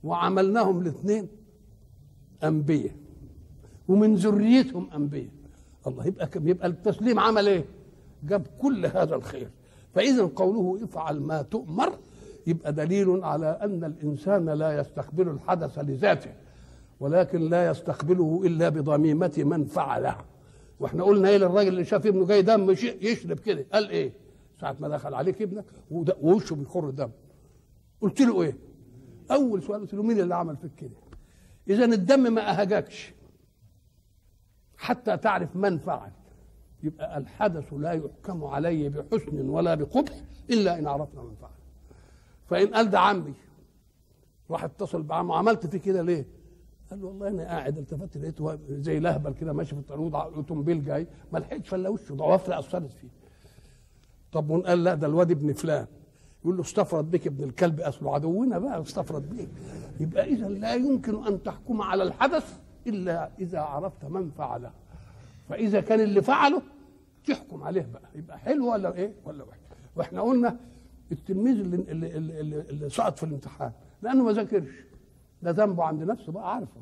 [0.04, 1.28] وعملناهم الاثنين
[2.44, 2.96] أنبياء.
[3.88, 5.30] ومن ذريتهم أنبياء
[5.88, 7.66] الله يبقى يبقى التسليم عمل إيه؟
[8.24, 9.50] جاب كل هذا الخير
[9.96, 11.94] فإذا قوله افعل ما تؤمر
[12.48, 16.32] يبقى دليل على أن الإنسان لا يستقبل الحدث لذاته
[17.00, 20.18] ولكن لا يستقبله إلا بضميمة من فعله
[20.80, 22.72] وإحنا قلنا إيه للراجل اللي شاف ابنه جاي دم
[23.02, 24.14] يشرب كده قال إيه؟
[24.62, 25.66] ساعة ما دخل عليك ابنك
[26.22, 27.10] ووشه بيخر دم
[28.02, 28.58] قلت له إيه؟
[29.32, 30.98] أول سؤال قلت له مين اللي عمل فيك كده؟
[31.70, 33.14] إذا الدم ما أهجكش
[34.78, 36.12] حتى تعرف من فعل
[36.84, 40.14] يبقى الحدث لا يحكم عليه بحسن ولا بقبح
[40.50, 41.50] إلا إن عرفنا من فعل
[42.48, 43.34] فإن قال ده عمي
[44.52, 46.26] راح اتصل بعمه عملت في كده ليه؟
[46.90, 51.08] قال له والله أنا قاعد التفت لقيته زي لهبل كده ماشي في الطريق اوتومبيل جاي
[51.34, 53.08] ما لحقتش الا وشه ضوافري أثرت فيه.
[54.32, 55.88] طب قال لا ده الواد ابن فلان.
[56.42, 59.48] يقول له استفرد بك ابن الكلب أصله عدونا بقى استفرد بك
[60.00, 64.72] يبقى اذا لا يمكن أن تحكم على الحدث إلا إذا عرفت من فعله.
[65.50, 66.62] فإذا كان اللي فعله
[67.28, 68.10] تحكم عليه بقى.
[68.16, 69.58] يبقى حلو ولا إيه؟ ولا وحش.
[69.96, 70.58] وإحنا قلنا
[71.12, 73.72] التلميذ اللي, اللي, اللي, اللي سقط في الامتحان
[74.02, 74.70] لأنه ما ذاكرش.
[75.42, 76.82] ده ذنبه عند نفسه بقى عارفه.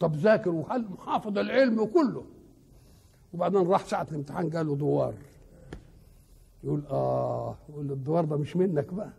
[0.00, 2.24] طب ذاكر وحل محافظ العلم كله.
[3.34, 5.14] وبعدين راح ساعه الامتحان جاله دوار.
[6.64, 9.10] يقول آه يقول الدوار ده مش منك بقى.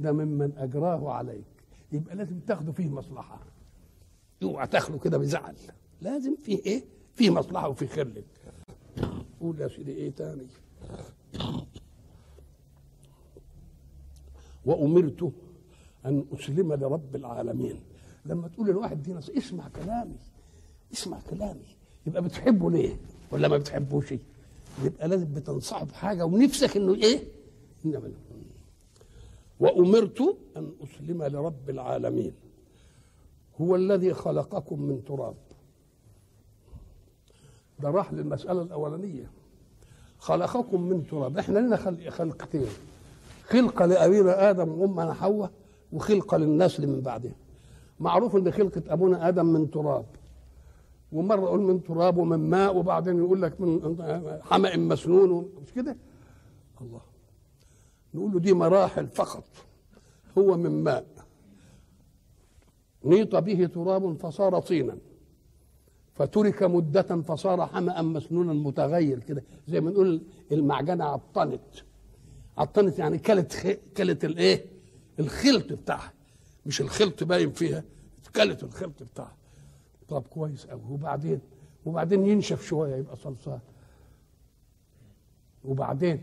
[0.00, 1.44] ده ممن أجراه عليك.
[1.92, 3.38] يبقى لازم تاخده فيه مصلحة.
[4.42, 5.56] اوعى تاخده كده بزعل
[6.02, 8.24] لازم فيه إيه؟ فيه مصلحة خير لك.
[9.40, 10.46] قول يا سيدي إيه تاني؟
[14.64, 15.32] وأمرت
[16.06, 17.80] أن أسلم لرب العالمين.
[18.26, 20.16] لما تقول لواحد دي نص اسمع كلامي.
[20.92, 21.66] اسمع كلامي.
[22.06, 24.14] يبقى بتحبه ليه؟ ولا ما بتحبوش؟
[24.84, 27.24] يبقى لازم بتنصحه بحاجة ونفسك إنه إيه؟
[27.84, 28.12] إنما
[29.60, 32.32] وأمرت أن أسلم لرب العالمين.
[33.60, 35.34] هو الذي خلقكم من تراب.
[37.78, 39.30] ده راح للمسألة الأولانية.
[40.18, 41.38] خلقكم من تراب.
[41.38, 42.66] إحنا لنا خلق خلقتين.
[43.42, 45.50] خلقة لأبينا آدم وأمنا حواء
[45.92, 47.34] وخلقة للنسل من بعدها.
[48.00, 50.06] معروف إن خلقة أبونا آدم من تراب.
[51.12, 53.96] ومرة يقول من تراب ومن ماء وبعدين يقول لك من
[54.42, 55.96] حمأ مسنون مش كده؟
[56.80, 57.00] الله.
[58.14, 59.44] نقول له دي مراحل فقط.
[60.38, 61.06] هو من ماء.
[63.06, 64.98] نيط به تراب فصار طينا.
[66.14, 71.60] فترك مدة فصار حمأ مسنونا متغير كده زي ما نقول المعجنة عطنت.
[72.58, 73.66] عطنت يعني كلت خ...
[73.96, 74.64] كلت الايه؟
[75.18, 76.12] الخلط بتاعها.
[76.66, 77.84] مش الخلط باين فيها
[78.36, 79.36] كلت الخلط بتاعها.
[80.08, 81.40] طب كويس قوي وبعدين؟
[81.84, 83.60] وبعدين ينشف شوية يبقى صلصال.
[85.64, 86.22] وبعدين؟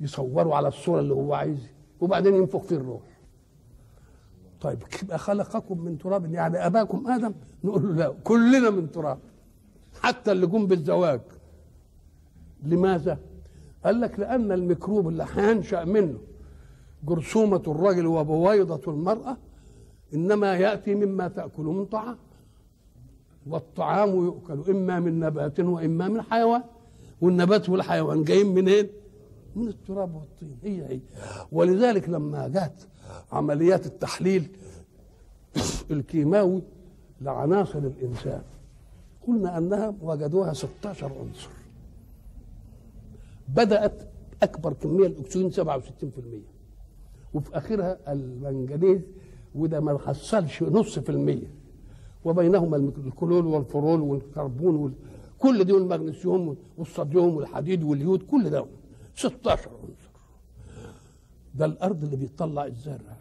[0.00, 1.70] يصوروا على الصورة اللي هو عايزها.
[2.00, 3.02] وبعدين ينفخ فيه الروح.
[4.66, 4.82] طيب
[5.16, 7.32] خلقكم من تراب؟ يعني أباكم آدم؟
[7.64, 9.18] نقول له لا كلنا من تراب
[10.02, 11.20] حتى اللي جم بالزواج.
[12.62, 13.18] لماذا؟
[13.84, 16.18] قال لك لأن الميكروب اللي هينشأ منه
[17.04, 19.36] جرثومة الرجل وبويضة المرأة
[20.14, 22.16] إنما يأتي مما تأكل من طعام
[23.46, 26.62] والطعام يؤكل إما من نبات وإما من حيوان
[27.20, 28.86] والنبات والحيوان جايين منين؟
[29.56, 30.58] من التراب والطين.
[30.64, 31.00] هي هي.
[31.52, 32.88] ولذلك لما جت
[33.32, 34.48] عمليات التحليل
[35.90, 36.62] الكيماوي
[37.20, 38.42] لعناصر الإنسان.
[39.26, 41.48] قلنا أنها وجدوها 16 عنصر.
[43.48, 44.08] بدأت
[44.42, 45.56] أكبر كمية الأكسجين 67%
[47.34, 49.00] وفي آخرها المنجنيز
[49.54, 51.50] وده ما حصلش نص في المية.
[52.24, 54.92] وبينهما الكلول والفرول والكربون وال...
[55.38, 58.66] كل دي والمغنيسيوم والصوديوم والحديد واليود كل ده
[59.14, 60.05] 16 عنصر.
[61.58, 63.16] ده الأرض اللي بيطلع الزرع.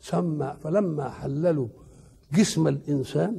[0.00, 1.68] سمى فلما حللوا
[2.32, 3.38] جسم الإنسان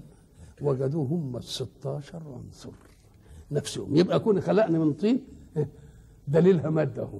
[0.61, 2.71] وجدوه هم ال 16 عنصر.
[3.51, 3.95] نفسهم.
[3.95, 5.23] يبقى كون خلقني من طين
[6.27, 7.19] دليلها مادة أهو.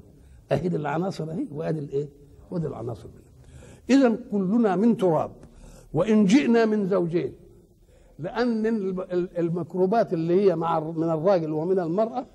[0.52, 2.08] اهي العناصر أهي وادي الإيه؟
[2.52, 3.10] وادي العناصر.
[3.90, 5.32] اذا كلنا من تراب
[5.94, 7.34] وإن جئنا من زوجين
[8.20, 8.66] لأن
[9.38, 12.26] الميكروبات اللي هي مع من الراجل ومن المرأة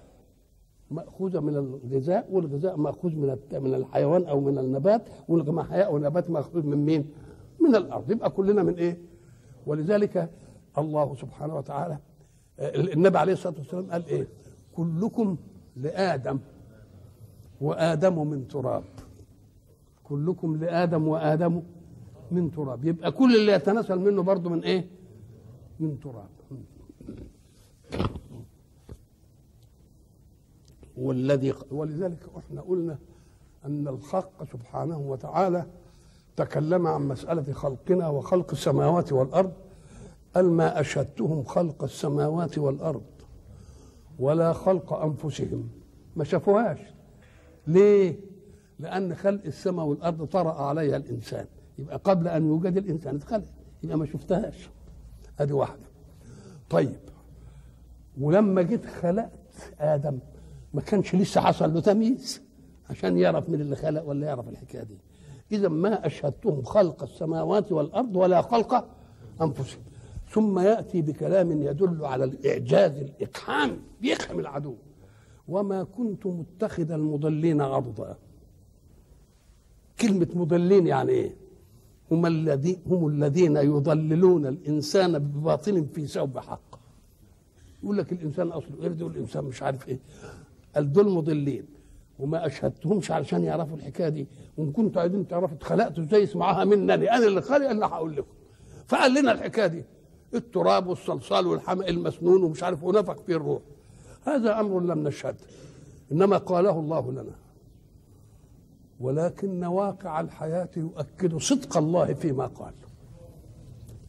[0.91, 6.85] مأخوذة من الغذاء والغذاء مأخوذ من من الحيوان أو من النبات والحيوان والنبات مأخوذ من
[6.85, 7.11] مين؟
[7.61, 8.99] من الأرض يبقى كلنا من إيه؟
[9.67, 10.31] ولذلك
[10.79, 11.99] الله سبحانه وتعالى
[12.75, 14.29] النبي عليه الصلاة والسلام قال إيه؟
[14.77, 15.37] كلكم
[15.77, 16.39] لآدم
[17.61, 18.85] وآدم من تراب
[20.05, 21.63] كلكم لآدم وآدم
[22.31, 24.87] من تراب يبقى كل اللي يتناسل منه برضه من إيه؟
[25.81, 26.29] من تراب
[30.97, 32.99] والذي ولذلك إحنا قلنا
[33.65, 35.67] ان الحق سبحانه وتعالى
[36.37, 39.53] تكلم عن مسألة خلقنا وخلق السماوات والأرض
[40.35, 43.03] قال ما أشهدتهم خلق السماوات والأرض
[44.19, 45.69] ولا خلق أنفسهم.
[46.17, 46.79] ما شافوهاش.
[47.67, 48.21] ليه؟
[48.79, 51.47] لأن خلق السماء والأرض طرأ عليها الإنسان.
[51.79, 53.45] يبقى قبل أن يوجد الإنسان اتخلق.
[53.83, 54.71] يبقى ما شفتهاش.
[55.37, 55.83] هذه واحدة.
[56.71, 56.97] طيب.
[58.21, 60.19] ولما جيت خلقت آدم
[60.75, 62.43] ما كانش لسه حصل له تمييز
[62.91, 64.99] عشان يعرف من اللي خلق ولا يعرف الحكاية دي
[65.53, 68.89] إذا ما أشهدتهم خلق السماوات والأرض ولا خلق
[69.43, 69.83] أنفسهم
[70.31, 74.75] ثم يأتي بكلام يدل على الإعجاز الإقحام بيقحم العدو
[75.49, 78.17] وما كنت متخذ المضلين عضدا
[80.01, 81.37] كلمة مضلين يعني إيه؟
[82.11, 86.79] هم الذين هم الذين يضللون الإنسان بباطل في ثوب حق.
[87.83, 89.99] يقول لك الإنسان أصله قرد والإنسان مش عارف إيه.
[90.77, 91.67] قال دول مضلين
[92.19, 94.27] وما أشهدتهمش علشان يعرفوا الحكاية دي.
[94.57, 98.35] وإن كنتوا عايزين تعرفوا اتخلقتوا إزاي اسمعوها مني أنا اللي خالق اللي هقول لكم.
[98.87, 99.85] فقال لنا الحكاية دي.
[100.35, 103.63] التراب والصلصال والحمأ المسنون ومش عارف ونفخ فيه الروح.
[104.23, 105.37] هذا أمر لم نشهد.
[106.13, 107.35] إنما قاله الله لنا.
[109.01, 112.75] ولكن واقع الحياة يؤكد صدق الله فيما قال.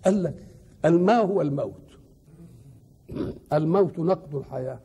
[0.05, 0.47] قال لك
[0.85, 1.87] الماء هو الموت؟
[3.53, 4.79] الموت نقض الحياة.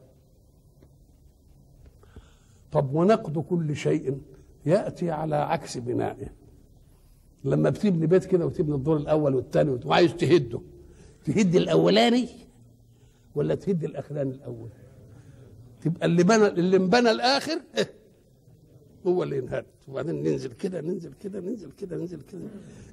[2.72, 4.18] طب ونقد كل شيء؟
[4.66, 6.26] يأتي على عكس بنائه.
[7.44, 10.60] لما بتبني بيت كده وتبني الدور الأول والثاني وعايز تهده
[11.24, 12.28] تهد الأولاني
[13.34, 14.68] ولا تهد الاخراني الأول؟
[15.80, 17.60] تبقى اللي بنى اللي انبنى الآخر
[19.06, 19.64] هو اللي ينهد.
[19.88, 22.40] وبعدين ننزل كده ننزل كده ننزل كده ننزل كده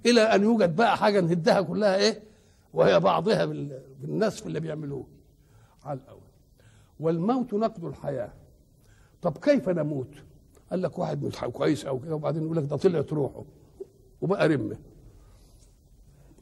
[0.05, 2.23] إلى أن يوجد بقى حاجة نهدها كلها إيه
[2.73, 5.07] وهي بعضها بال- بالنسف اللي بيعملوه
[5.83, 6.19] على الأول.
[6.99, 8.33] والموت نقد الحياة.
[9.21, 10.07] طب كيف نموت؟
[10.71, 13.43] قال لك واحد مش كويس أو كده وبعدين يقول لك ده طلعت روحه
[14.21, 14.77] وبقى رمه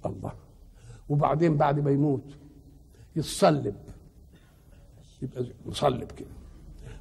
[0.06, 0.32] الله.
[1.10, 2.24] وبعدين بعد ما يموت
[3.16, 3.76] يتصلب.
[5.22, 6.28] يبقى مصلب كده.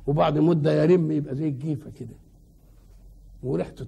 [0.06, 2.16] وبعد مدة يرم يبقى زي الجيفة كده.
[3.42, 3.86] وريحته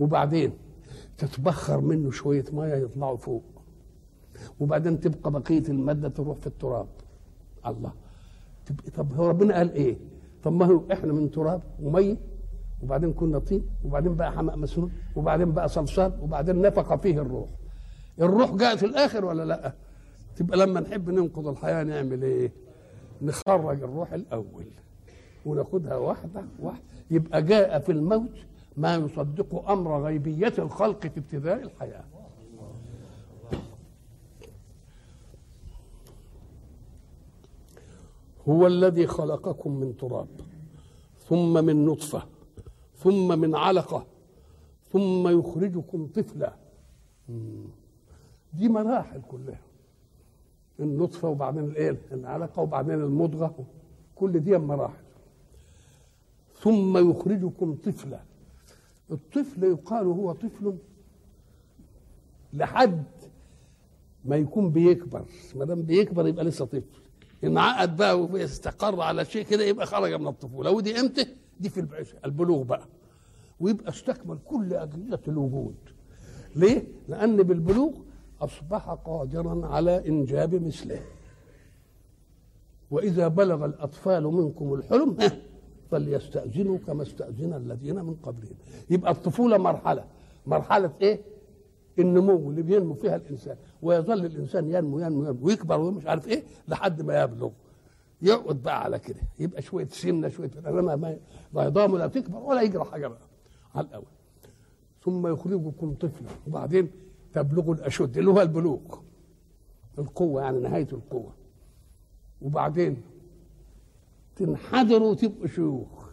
[0.00, 0.52] وبعدين
[1.18, 3.44] تتبخر منه شوية مية يطلعوا فوق.
[4.60, 6.88] وبعدين تبقى بقية المادة تروح في التراب.
[7.66, 7.92] الله.
[8.66, 9.96] تبقى طب هو ربنا قال إيه؟
[10.44, 12.16] طب ما هو؟ إحنا من تراب وميه
[12.82, 17.48] وبعدين كنا طين وبعدين بقى حماء مسنون وبعدين بقى صلصال وبعدين نفخ فيه الروح.
[18.20, 19.72] الروح جاء في الآخر ولا لأ؟
[20.36, 22.52] تبقى لما نحب ننقض الحياة نعمل إيه؟
[23.22, 24.64] نخرج الروح الأول.
[25.46, 26.82] وناخدها واحدة واحدة.
[27.10, 28.30] يبقى جاء في الموت
[28.76, 32.04] ما يصدق أمر غيبية الخلق في ابتداء الحياة.
[38.48, 40.28] هو الذي خلقكم من تراب
[41.28, 42.22] ثم من نطفة
[42.96, 44.06] ثم من علقة
[44.92, 46.54] ثم يخرجكم طفلا.
[48.54, 49.60] دي مراحل كلها
[50.80, 53.54] النطفة وبعدين الإيه؟ العلقة وبعدين المضغة
[54.14, 55.04] كل دي مراحل.
[56.60, 58.20] ثم يخرجكم طفلا.
[59.10, 60.76] الطفل يقال هو طفل
[62.52, 63.04] لحد
[64.24, 65.24] ما يكون بيكبر.
[65.56, 67.00] ما دام بيكبر يبقى لسه طفل.
[67.44, 70.70] انعقد بقى ويستقر على شيء كده يبقى خرج من الطفولة.
[70.70, 71.26] ودي إمتى؟
[71.60, 71.86] دي في
[72.24, 72.86] البلوغ بقى.
[73.60, 75.74] ويبقى استكمل كل أجهزة الوجود.
[76.56, 77.92] ليه؟ لأن بالبلوغ
[78.40, 81.00] أصبح قادرا على إنجاب مثله.
[82.90, 85.16] وإذا بلغ الأطفال منكم الحلم
[85.90, 88.54] فليستأذنوا كما استأذن الذين من قبلهم.
[88.90, 90.04] يبقى الطفولة مرحلة.
[90.46, 91.20] مرحلة إيه؟
[91.98, 97.02] النمو اللي بينمو فيها الإنسان ويظل الإنسان ينمو ينمو ينمو ويكبر ومش عارف إيه لحد
[97.02, 97.50] ما يبلغ.
[98.22, 101.18] يقعد بقى على كده يبقى شوية سمنه شوية انما
[101.52, 103.20] ما يضام ولا تكبر ولا يجرى حاجة بقى
[103.74, 104.04] على الأول.
[105.04, 106.90] ثم يخرجكم طفلا وبعدين
[107.32, 108.80] تبلغوا الأشد اللي هو البلوغ
[109.98, 111.32] القوة يعني نهاية القوة.
[112.42, 113.02] وبعدين
[114.36, 116.10] تنحدروا وتبقوا شيوخ.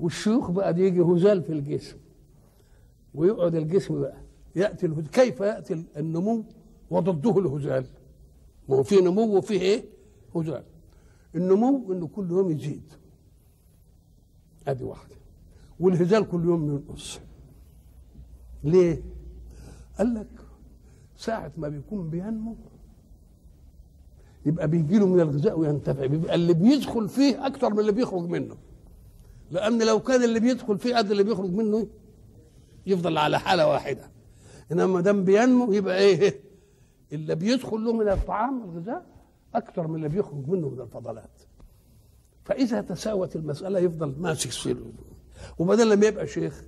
[0.00, 1.96] والشيوخ بقى دي يجي هزال في الجسم
[3.14, 4.16] ويقعد الجسم بقى
[4.56, 6.44] يأتي الهزال كيف يأتي النمو
[6.90, 7.86] وضده الهزال
[8.68, 9.84] ما هو في نمو وفيه إيه؟
[10.36, 10.64] هزال
[11.34, 12.92] النمو إنه كل يوم يزيد.
[14.68, 15.14] ادي واحدة
[15.80, 17.20] والهزال كل يوم ينقص.
[18.64, 19.02] ليه؟
[19.98, 20.28] قال لك
[21.16, 22.56] ساعة ما بيكون بينمو
[24.46, 26.06] يبقى بيجي له من الغذاء وينتفع.
[26.06, 28.56] بيبقى اللي بيدخل فيه أكتر من اللي بيخرج منه.
[29.50, 31.86] لأن لو كان اللي بيدخل فيه قد اللي بيخرج منه
[32.86, 34.13] يفضل على حالة واحدة.
[34.72, 36.40] إنما ما دام بينمو يبقى إيه؟
[37.12, 39.06] اللي بيدخل له من الطعام الغذاء
[39.54, 41.30] أكتر من اللي بيخرج منه من الفضلات.
[42.44, 44.92] فإذا تساوت المسألة يفضل ماسك سيره
[45.58, 46.64] وبدل لما يبقى شيخ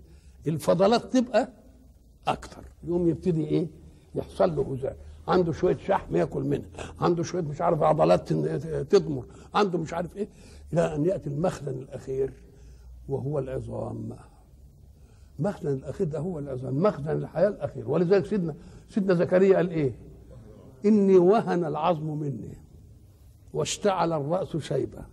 [0.47, 1.49] الفضلات تبقى
[2.29, 2.65] أكتر.
[2.85, 3.67] يقوم يبتدي إيه؟
[4.15, 4.97] يحصل له هزال
[5.29, 6.67] عنده شوية شحم ياكل منها
[7.01, 8.33] عنده شوية مش عارف عضلات
[8.93, 9.25] تضمر
[9.55, 10.29] عنده مش عارف إيه
[10.73, 12.33] إلى أن يأتي المخزن الأخير
[13.09, 14.17] وهو العظام.
[15.39, 17.91] مخزن الأخير ده هو العظام مخزن الحياة الأخير.
[17.91, 18.55] ولذلك سيدنا
[18.89, 19.93] سيدنا زكريا قال إيه؟
[20.87, 22.55] إني وهن العظم مني
[23.53, 25.05] واشتعل الرأس شيبة.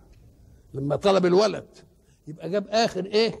[0.74, 1.66] لما طلب الولد
[2.28, 3.40] يبقى جاب آخر إيه؟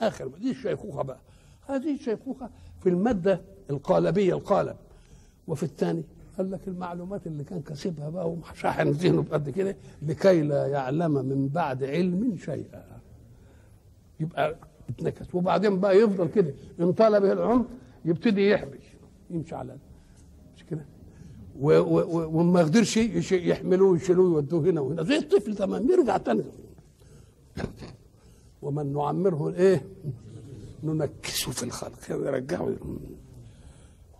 [0.00, 0.26] آخر.
[0.28, 1.18] دي الشيخوخة بقى.
[1.66, 2.50] هذه الشيخوخة
[2.80, 3.40] في المادة
[3.70, 4.76] القالبية القالب.
[5.48, 6.02] وفي الثاني
[6.38, 11.48] قال لك المعلومات اللي كان كاسبها بقى وشاحن ذهنه بقد كده لكي لا يعلم من
[11.48, 12.84] بعد علم شيئا.
[14.20, 14.56] يبقى
[14.88, 15.34] اتنكس.
[15.34, 17.64] وبعدين بقى يفضل كده إن طال به العمر
[18.04, 18.78] يبتدي يحبي
[19.30, 19.76] يمشي على
[20.56, 20.86] مش كده؟
[21.60, 22.96] وما يقدرش
[23.32, 25.02] يحملوه ويشيلوه يودوه هنا وهنا.
[25.02, 26.44] زي الطفل تمام يرجع تاني.
[28.62, 29.86] ومن نعمره إيه؟
[30.82, 32.10] ننكسه في الخلق.
[32.10, 32.76] يرجعه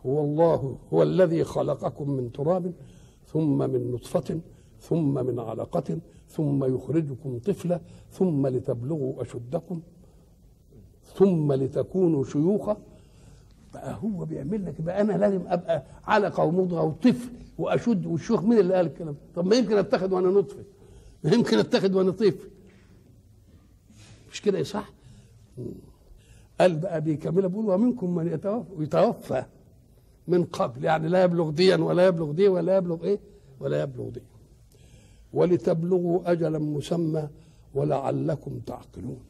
[0.07, 2.73] هو الله هو الذي خلقكم من تراب
[3.27, 4.41] ثم من نطفة
[4.81, 5.99] ثم من علقة
[6.29, 9.81] ثم يخرجكم طفلا ثم لتبلغوا أشدكم.
[11.19, 12.77] ثم لتكونوا شيوخا
[13.75, 18.75] بقى هو بيعمل لك بقى أنا لازم أبقى علقة ومضغة وطفل وأشد والشيوخ مين اللي
[18.75, 20.65] قال الكلام؟ طب ما يمكن أتخذ وأنا نطفه
[21.25, 22.49] ما يمكن أتخذ وأنا طفل؟
[24.33, 24.91] مش كده صح
[26.61, 29.45] قال بقى بيكملها بيقول ومنكم من يتوفى يتوفى
[30.29, 33.19] من قبل يعني لا يبلغ ديا ولا يبلغ دي ولا يبلغ إيه؟
[33.61, 34.21] ولا يبلغ دي.
[35.33, 37.29] ولتبلغوا اجلا مسمى
[37.75, 39.21] ولعلكم تعقلون.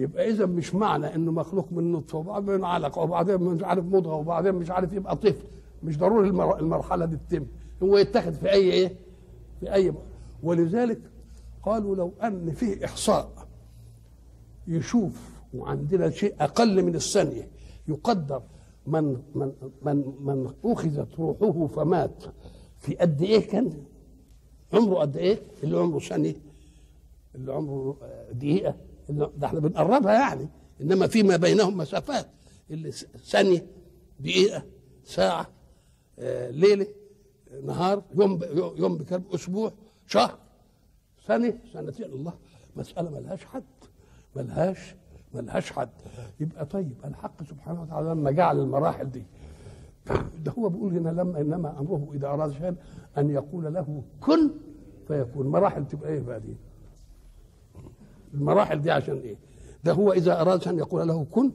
[0.00, 4.54] يبقى إذا مش معنى إنه مخلوق من نطفة وبعدين علقه وبعدين مش عارف مضغة وبعدين
[4.54, 5.44] مش عارف يبقى طفل.
[5.82, 7.46] مش ضروري المر- المرحلة دي تتم.
[7.82, 8.94] هو يتخذ في أي إيه؟
[9.60, 9.92] في أي
[10.42, 11.00] ولذلك
[11.62, 13.30] قالوا لو أن فيه إحصاء
[14.68, 17.48] يشوف وعندنا شيء أقل من الثانية
[17.88, 18.42] يقدر
[18.86, 22.24] من من من من أخذت روحه فمات
[22.78, 23.72] في قد إيه كان؟
[24.74, 26.34] عمره قد إيه؟ اللي عمره ثانية
[27.34, 27.96] اللي عمره
[28.32, 28.74] دقيقة.
[29.10, 30.48] ده إحنا بنقربها يعني.
[30.80, 32.26] إنما فيما بينهم مسافات.
[32.70, 32.92] اللي
[33.24, 33.66] ثانية
[34.20, 34.62] دقيقة
[35.04, 35.48] ساعة
[36.18, 36.86] آه، ليلة
[37.64, 38.40] نهار يوم
[38.76, 39.72] يوم بكام أسبوع
[40.06, 40.38] شهر.
[41.26, 42.32] سنة سنتين الله
[42.76, 43.64] مسألة ملهاش حد.
[44.36, 44.94] ملهاش
[45.34, 45.90] ملهاش حد.
[46.40, 49.22] يبقى طيب الحق سبحانه وتعالى لما جعل المراحل دي.
[50.44, 52.76] ده هو بيقول هنا لما إنما أمره إذا أراد شيئا
[53.18, 54.50] أن يقول له كن
[55.08, 55.46] فيكون.
[55.46, 56.56] مراحل تبقى إيه دي؟
[58.34, 59.36] المراحل دي عشان إيه؟
[59.84, 61.50] ده هو إذا أراد أن يقول له كن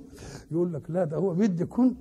[0.51, 1.95] يقول لك لا ده هو بيدي كن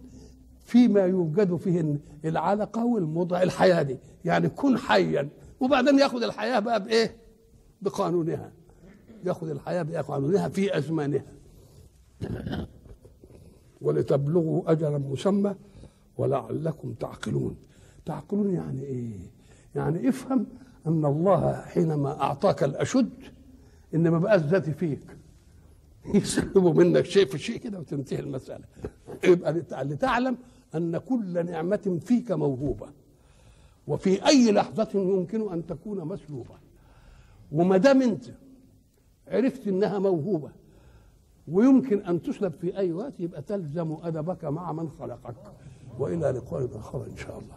[0.65, 5.29] فيما يوجد فيه العلقة والمضغه الحياة دي يعني كن حيا.
[5.61, 7.17] وبعدين يأخذ الحياة بقى بإيه؟
[7.83, 8.53] بقانونها.
[9.25, 11.25] يأخذ الحياة بقانونها في أزمانها.
[13.81, 15.55] ولتبلغوا اجلا مسمى
[16.19, 17.57] ولعلكم تعقلون.
[18.07, 19.13] تعقلون يعني إيه؟
[19.75, 20.47] يعني افهم
[20.87, 23.11] أن الله حينما أعطاك الأشد
[23.95, 25.17] ان ما بقاش ذاتي فيك.
[26.15, 28.65] يسلبوا منك شيء في شيء كده وتنتهي المسألة.
[29.25, 30.37] يبقى لت- لتعلم
[30.75, 32.87] أن كل نعمة فيك موهوبة.
[33.87, 36.55] وفي أي لحظة يمكن أن تكون مسلوبة.
[37.53, 38.25] وما دام أنت
[39.29, 40.51] عرفت إنها موهوبة
[41.49, 45.37] ويمكن أن تسلب في أي وقت يبقى تلزم أدبك مع من خلقك.
[45.99, 47.55] وإلى لقاء آخر إن شاء الله.